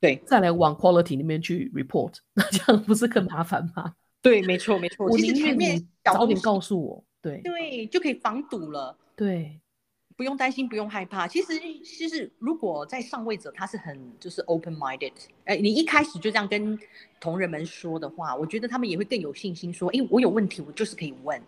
[0.00, 0.22] 对。
[0.26, 3.94] 再来往 quality 里面去 report，那这样不是更麻烦吗？
[4.20, 5.06] 对，没错没错。
[5.06, 8.98] 我宁愿你早点告诉我，对对，就可以防堵了。
[9.16, 9.60] 对
[10.14, 11.26] 不用担心，不用害怕。
[11.26, 15.12] 其实，其实如果在上位者他是很就是 open minded，
[15.44, 16.78] 哎，你一开始就这样跟
[17.18, 21.40] 同仁们说的话，我觉得他们也会更有信心，说，哎，我有问题，我就是可以问。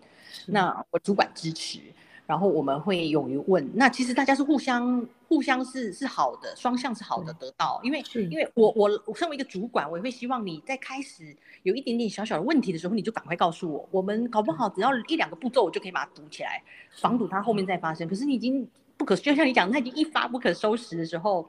[0.46, 1.78] 那我主管支持，
[2.26, 3.68] 然后我们会勇于问。
[3.74, 7.80] 那其实大家是互相互相是是好的，双向是好的得到。
[7.82, 13.88] 因为因为我我我身为一个主管，我也会希望你在开始有一点点小小的问题的时候，你就赶快告诉我。
[13.90, 16.62] 我们搞不好只要一两个步骤，我就可以把它堵起来，
[16.96, 18.08] 防堵它后面再发生。
[18.08, 21.48] 可是你已经不可，就像你讲，它已经一发不可收拾的时候，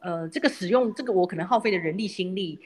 [0.00, 2.58] 呃，这个使用这个我可能耗费的人力心力。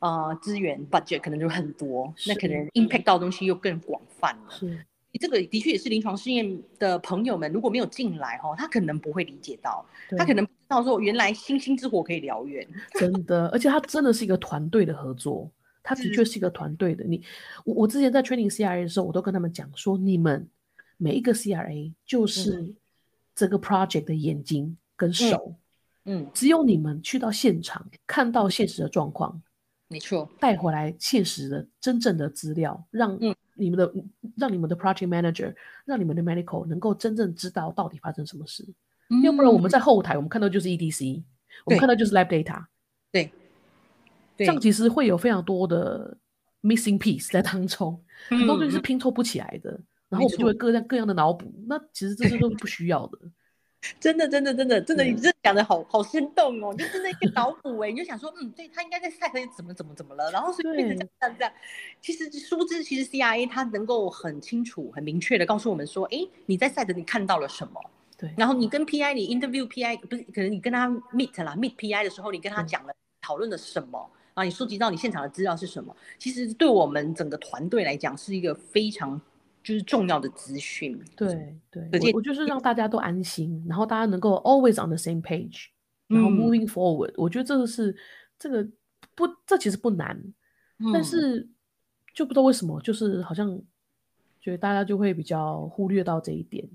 [0.00, 4.84] 呃，资源 budget 可能就很多，那可能 impact 到的东西又更广泛了。
[5.12, 9.84] 是这个的确也是临床试验的朋友们，如果没有进来哈，他可能不会理解到，
[10.16, 12.66] 他可能不知道说原来星星之火可以燎原。
[12.94, 15.50] 真的，而且它真的是一个团队的合作，
[15.82, 17.04] 它的是确是一个团队的。
[17.04, 17.22] 你
[17.64, 20.48] 我我之前在 training CRA 的时候，我都跟他们讲说，你们
[20.96, 22.74] 每一个 CRA 就是
[23.34, 25.54] 这个 project 的眼睛跟手，
[26.04, 29.42] 嗯，只有你们去到现场看到现实的状况，
[29.88, 33.92] 没错，带回来现实的真正的资料，让嗯你们的、
[34.36, 35.54] 让你们的 project manager，
[35.84, 38.66] 让你们的 medical 能够真正知道到底发生什么事。
[39.22, 41.22] 要不然我们嗯在后台，我们看到就是 EDC，
[41.66, 42.64] 我们看到就是 lab data，
[43.12, 43.30] 对。
[44.36, 46.16] 这样其实会有非常多的
[46.62, 48.82] missing piece 在当中，很多东西是嗯。
[48.82, 53.18] 拼凑不起来的，然后我们就会各样各样的脑补，那其实这些都是不需要的。
[53.98, 61.52] 真的真的真的真的，你这讲的好好生动哦，就真的一个脑补哎，你就想说，嗯，对他应该在赛里怎么怎么怎么了，然后所以变成这样这样这样。
[62.00, 67.80] 其实殊不知，其实 CIA 它能够很清楚、很明确的告诉我们说，哎，你在赛德你看到了什么。
[68.18, 73.98] 对，然后你跟 PI 你 interview PI 不是可能你跟他 meet 啦 meet PI 的时候，你跟他讲了讨论了什么，
[74.34, 79.18] 然后你收集到你现场的资料是什么，其实对我们整个团队来讲是一个非常
[79.62, 80.98] 就是重要的资讯。
[81.16, 85.66] 对对，我我就是让大家都安心，然后大家能够 always on the same page，
[86.08, 87.94] 然后嗯 moving forward，、我觉得这个是
[88.38, 88.66] 这个
[89.14, 90.20] 不，这其实不难，
[90.92, 91.48] 但嗯是
[92.14, 93.60] 就不知道为什么，就是好像
[94.40, 96.68] 觉得大家就会比较忽略到这一点。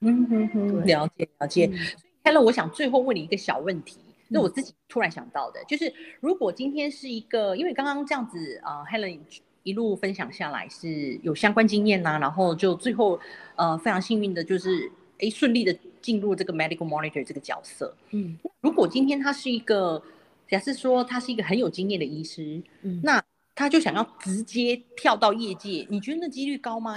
[0.00, 1.66] 嗯哼哼，了解了解。
[1.66, 1.78] 嗯
[2.22, 9.18] Helen，我想最后问你一个小问题，是嗯我自己突然想到的，就是如果今天是一个，因为刚刚这样子，呃，Helen
[9.62, 13.20] 一路分享下来是有相关经验呐、然后就最后
[13.56, 17.94] 呃非常幸运的就是诶顺利的进入这个 medical monitor 这个角色。
[18.10, 20.02] 嗯如果今天他是一个，
[20.48, 23.22] 假设说他是一个很有经验的医师，嗯，那
[23.54, 26.96] 他就想要直接跳到业界，你觉得那几率高吗？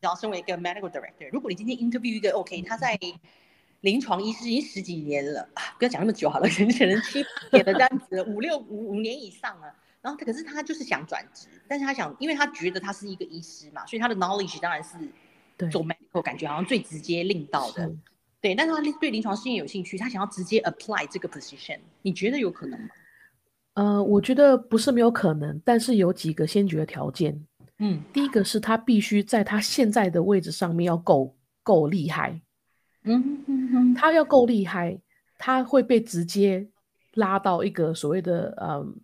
[0.00, 2.98] 然后身为一个 medical director，如果你今天 interview 一个 OK，他在
[3.80, 9.74] 临床医师已经十几年了，啊不要讲那么久好了，可能可能七八年的这样子，五六五五年以上了。
[10.02, 14.98] 然后他可是他就是想转职，但是他想，因为他觉得他是一个医师嘛，所以他的 knowledge 当然是
[15.56, 17.84] 对做 medical 感觉好像最直接令到的。
[17.88, 17.98] 是
[18.40, 22.88] 对，但是他对临床试验有兴趣，他想要直接 apply 这个 position，你觉得有可能吗？
[23.74, 27.46] 呃，我觉得不是没有可能，但是有几个先决条件。
[27.78, 32.40] 嗯第一个是他必须在他现在的位置上面要够够厉害，
[33.04, 35.00] 嗯嗯嗯他要够厉害，
[35.38, 36.68] 他会被直接
[37.14, 38.94] 拉到一个所谓的嗯，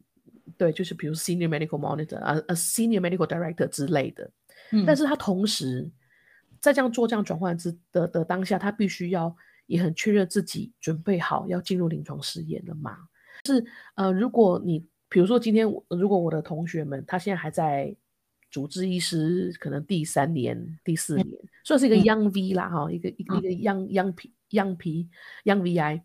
[0.59, 4.30] 对，就是比如 senior medical monitor 啊、呃 senior medical director 之类的。
[4.72, 5.90] 嗯，但是他同时
[6.61, 9.34] 在这样做这样转换之的的当下，他必须要
[9.66, 12.98] 也很确认自己准备好要进入临床试验了吗？
[13.46, 17.96] 是呃，如果你比如说今天如果我的同学们他现在还在
[18.50, 21.26] 主治医师，可能第三年、第四年，
[21.64, 25.09] 算是一个嗯 young V 啦哈，一个一个一个 young young P young P
[25.44, 26.02] young VI，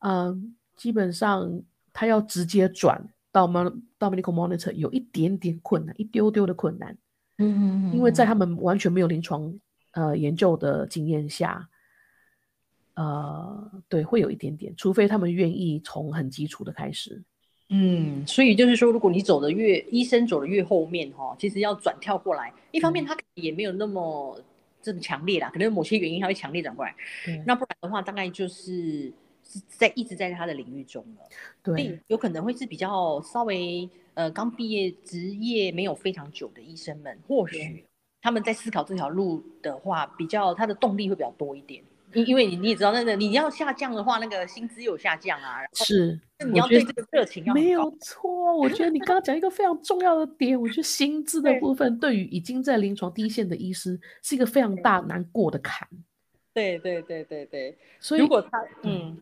[0.00, 1.62] 嗯，基本上
[1.92, 6.96] 他要直接转到 mon 到 medical monitor 有一点点困难，一丢丢的困难。
[7.38, 9.52] 嗯嗯，因为在他们完全没有临床
[9.92, 11.66] 呃研究的经验下，
[12.94, 17.24] 呃，对，会有一点点，除非他们愿意从很基础的开始。
[17.70, 24.38] 嗯，所以就是说，如果你走的越医生走的越后面哈，其实要转跳过来，一方面他也没有那么
[24.82, 26.94] 这么强烈啦，可能某些原因他会强烈转过来。
[27.46, 28.54] 那不然的话，大概就是
[29.06, 29.12] 是
[29.68, 31.28] 在一直在他的领域中了。
[31.62, 37.84] 对，有可能会是比较稍微呃刚毕业职业没有非常久的医生们，或许
[38.20, 41.82] 他们在思考这条路的话，比较他的动力会比较多一点。
[42.14, 45.60] 因因为你你也知道，那个你要下降的话，那个薪资有下降啊。
[45.72, 48.54] 是，你要对这个热情要没有错。
[48.54, 55.88] 我觉得你刚刚讲一个非常重要的点，我觉得薪资的部分对于已经在临床第一线的医师是一个非常大难过的坎。
[56.52, 57.78] 对对对对对。
[57.98, 59.16] 所以如果他嗯，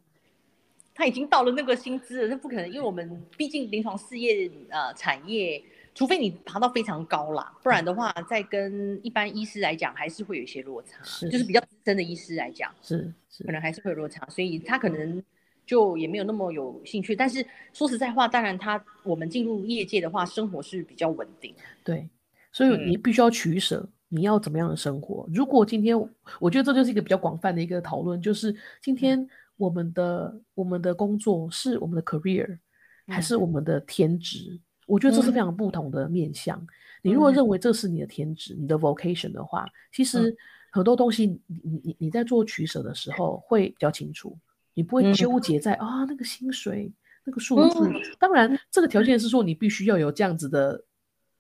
[1.01, 5.63] 他已经到了那个薪资了，那不可能，因为我们毕竟临床事业呃产业。
[5.93, 11.03] 除非你爬到非常高啦，不然的话，在跟一般医师来讲，还是会有一些落差。
[11.03, 15.21] 是，就是比较资深的医师来讲，是是，可能还是会有落差，所以他可能
[15.67, 17.15] 就也没有那么有兴趣。
[17.17, 21.53] 但是说实在话，当然他我们进入业界的话，生活是比较稳定。
[21.83, 22.09] 对，
[22.53, 25.29] 所以你必须要取舍，你要怎么样的生活？
[25.35, 25.99] 如果今天，
[26.39, 29.29] 我觉得这就是一个比较广泛的一个讨论，就是今天
[29.61, 32.59] 我们的我们的工作是我们的 career，
[33.07, 34.59] 还是我们的天职？
[34.87, 36.67] 我觉得这是非常不同的面向。
[37.03, 40.35] 你如果认为这是你的天职、你的 vocation 的话，其实
[40.73, 44.35] 很多东西你你你你在做取舍的时候会比较清楚，
[44.73, 46.91] 你不会纠结在啊那个薪水、
[47.25, 47.93] 那个数字。
[48.19, 50.83] 当然，这个条件是说你必须要有这样子的，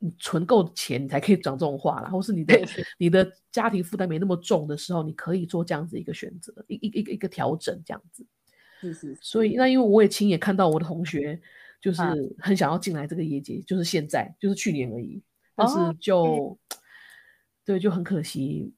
[0.00, 2.60] 你存够钱，你才可以讲这种话啦，或是你的
[2.98, 8.26] 你的家庭负担没那么重的时候，你可以做这样子一个选择，一一个一个调整这样子。
[8.80, 9.18] 是是。
[9.20, 11.40] 所以那因为我也亲眼看到我的同学。
[11.82, 12.02] 就是
[12.38, 15.18] 很想要进来这个业界，就是现在，就是去年而已。
[15.56, 16.54] 但是就，
[17.64, 18.70] 对，就很可惜，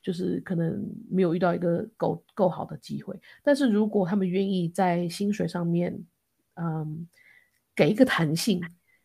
[0.00, 3.20] 就是可能没有遇到一个够够好的机会。
[3.42, 6.00] 但是如果他们愿意在薪水上面，
[6.54, 7.08] 嗯，
[7.74, 8.62] 给一个弹性，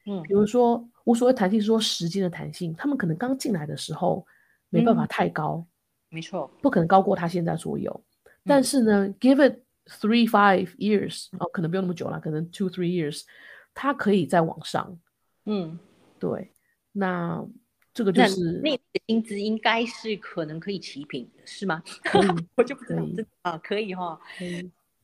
[0.07, 4.25] 嗯，比如说我所谓弹性是说时间的弹性，他们可能刚进来的时候
[4.69, 5.63] 没办法太高，
[6.09, 8.03] 没错，不可能高过他现在所有。
[8.43, 9.59] 但是呢，give it。
[9.89, 13.21] Three five years 哦，可能不用那么久了，可能 two three years，
[13.73, 14.99] 他可以再往上。
[15.45, 15.79] 嗯，
[16.19, 16.51] 对，
[16.91, 17.41] 那
[17.93, 18.77] 这个就是那
[19.07, 21.81] 薪资应该是可能可以齐平，是吗？
[22.57, 23.01] 我就不知道，
[23.43, 24.19] 啊，可以哈，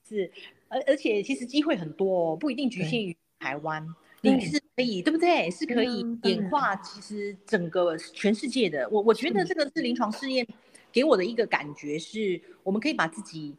[0.06, 0.30] 是，
[0.68, 3.88] 而而且其实机会很多，哦，不一定局限于台湾，
[4.32, 5.52] 你是可以，对不对？
[5.52, 8.88] 是可以演化，其实整个全世界的。
[8.90, 10.48] 我我觉得这个是临床试验
[10.92, 13.56] 给我的一个感觉，是我们可以把自己。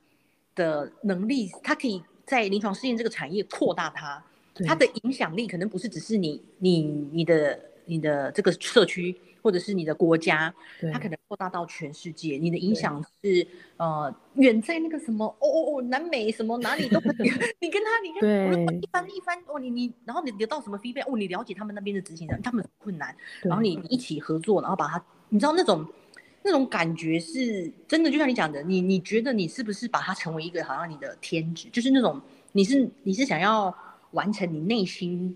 [0.57, 4.25] 的能力，它可以在临床试验这个产业扩大它，
[4.65, 10.55] 它的影响力可能不是只是你、你、你的、你的这个社区，或者是你的国家，
[10.93, 12.37] 它可能扩大到全世界。
[12.37, 17.31] 你的影响是呃远在那个什么哦哦哦南美什么哪里都可以。
[17.61, 25.87] 你跟他，你看一番一番哦，你你然后你得到什么 feedback 哦，你了解他们那边的执行人，他们困难，然后你一起合作，然后把它，你知道那种。
[26.47, 32.21] 那种感觉是真的，就像你讲的，你你觉得你是不是把它成为一个好像你的天职，就是那种
[32.53, 33.75] 你是你是想要
[34.11, 35.35] 完成你内心，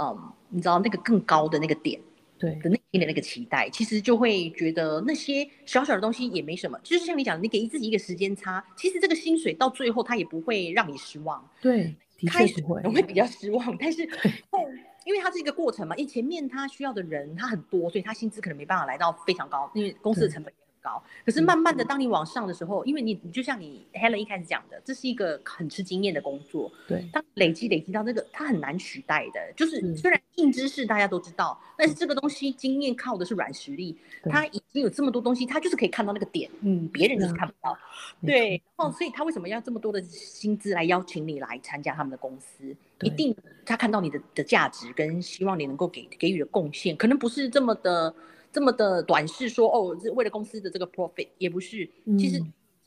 [0.00, 2.00] 嗯，你知道那个更高的那个点，
[2.38, 2.54] 对。
[2.62, 11.94] 的内心的那个期待，其实就会觉得那些小小的东西也没什么，就是像你讲的，你给自己一个时间差，其实这个薪水到最后它也不会让你失望，对，
[12.26, 12.82] 开始会。
[12.82, 14.08] 会比较失望， 但是
[14.50, 14.60] 后。
[15.04, 21.02] 因为它是一个过程嘛，因为前面他需要的人他很多，所以他薪资可能没办法来到非常高，因为公司的成本高。
[21.24, 26.70] 可是慢慢的，当你往上的时候，因为你你就像你 Helen 一开始讲的，这是一个很吃经验的工作。
[26.88, 29.40] 对，当累积累积到那个，它很难取代的。
[29.56, 33.96] 就是虽然硬知识大家都知道，但是这个东西经验靠的是软实力。
[34.24, 37.76] 他已经有这么多东西，他就是可以看到那个点，嗯，别人就是看不到。
[38.24, 42.74] 对，然后所以他为什么要这么多的薪资来邀请你来参加他们的公司？
[43.00, 43.34] 一定
[43.66, 48.14] 他看到你的的价值跟希望你能够给给予的贡献，可能不是这么的
[48.52, 51.88] 这么的短视，说哦是为了公司的这个 profit，也不是。
[52.18, 52.38] 其实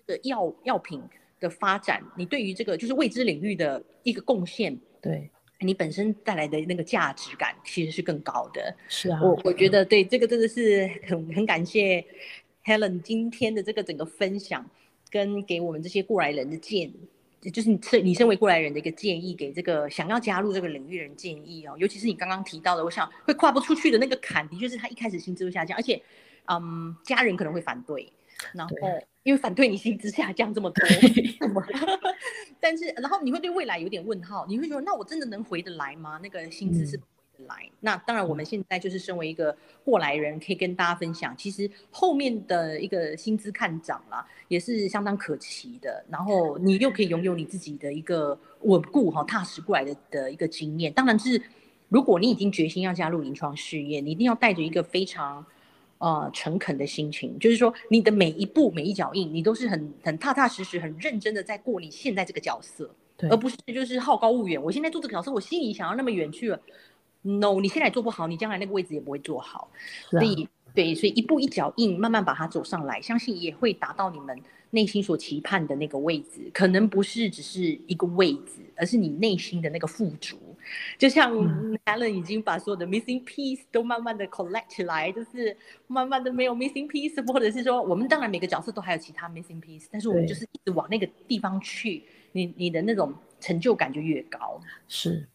[0.05, 1.01] 这个药药品
[1.39, 8.75] 的发展，你对于这个就是未知领域的一个贡献，对你本身带来的那个价值感，其实是更高的。
[8.87, 12.05] 是啊，我我觉得对这个真的是很很感谢
[12.63, 14.69] Helen 今天的这个整个分享，
[15.09, 17.09] 跟给我们这些过来人的建议。
[17.51, 26.01] 就是你身你身为过来人的一个建议，给这个想要加入这个领域的人建议哦，尤其是你刚刚提到的，我想会跨不出去的那个坎，的确是他一开始薪资会下降，而且，
[26.45, 28.11] 嗯，家人可能会反对，
[28.53, 28.75] 然后
[29.23, 30.87] 因为反对你薪资下降这么多，
[32.59, 36.19] 但是然后你会对未来有点问号，你会说那我真的能回得来吗？
[36.21, 37.03] 那个薪资是回
[37.47, 37.69] 来。
[37.79, 46.03] 那当然，我们现在就是身为一个过来人，可以跟大家分享，其实后面的一个薪资看涨啦，也是相当可期的。
[46.09, 50.91] 然后你又可以拥有你自己的一个稳固哈、踏实过来的的一个经验。
[50.93, 51.41] 当然是，
[51.89, 55.45] 如果你已经决心要加入临床事业，你一定要带着一个非常。
[55.97, 62.93] 呃，诚恳的心情，就是说，你的每一步、每一脚印，你都是很、很踏踏实实、很认真的在过你现在这个角色，
[63.29, 64.61] 而不是就是好高骛远。
[64.61, 66.59] 我现在做这个角色，我心里想要那么远去了。
[67.25, 69.69] No，你现在做不好，你将来那个位置也不会做好。
[70.09, 74.39] 所以，对，所以一步一脚印，慢慢把它走上来，相信也会达到你们。
[74.71, 80.37] 内心所期盼的那个位置，可能不是只是一个位置，而是你内心的那个富足。
[80.97, 81.31] 就像
[81.85, 85.55] Alan 已经把所有的 missing piece 都慢慢的 collect 起来，就是
[85.87, 92.03] 慢慢的没有 missing piece，或者是说，我们当然每个角色都还有其他 missing piece，但是我们就是一直往那个地方去，
[92.33, 94.59] 你你的那种成就感就越高。
[94.89, 95.25] 是，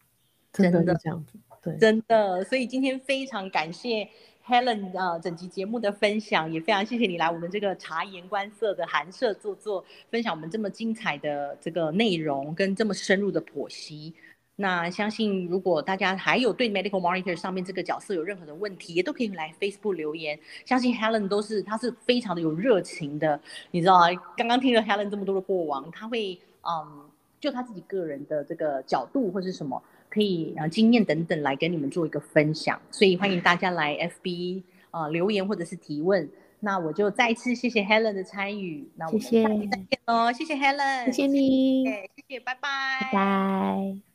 [0.53, 1.33] 真的这样子，
[1.79, 2.43] 真的。
[2.43, 4.07] 所以今天非常感谢。
[4.43, 14.13] Helen 呃，整集节目的分享也非常谢谢你来我们这个察言观色的寒舍坐坐，分享我们这么精彩的这个内容跟这么深入的剖析。
[14.55, 20.37] 那相信如果大家还有对 Medical Monitor 上面这个角色有任何的问题，也都可以来 Facebook 留言。
[20.65, 23.39] 相信 Helen 都是他是非常的有热情的，
[23.69, 24.09] 你知道啊？
[24.35, 27.09] 刚刚听了 Helen 这么多的过往，他会嗯，
[27.39, 29.81] 就他自己个人的这个角度或是什么。
[30.11, 36.29] 可以啊，经验等等来跟你们做一个分享，所以欢迎大家来 FB 啊留言或者是提问。
[36.59, 44.10] 那我就再一次谢谢 Helen 的参与，那我们下期再见喽，谢谢 Helen，谢谢你，谢谢，拜拜，拜拜。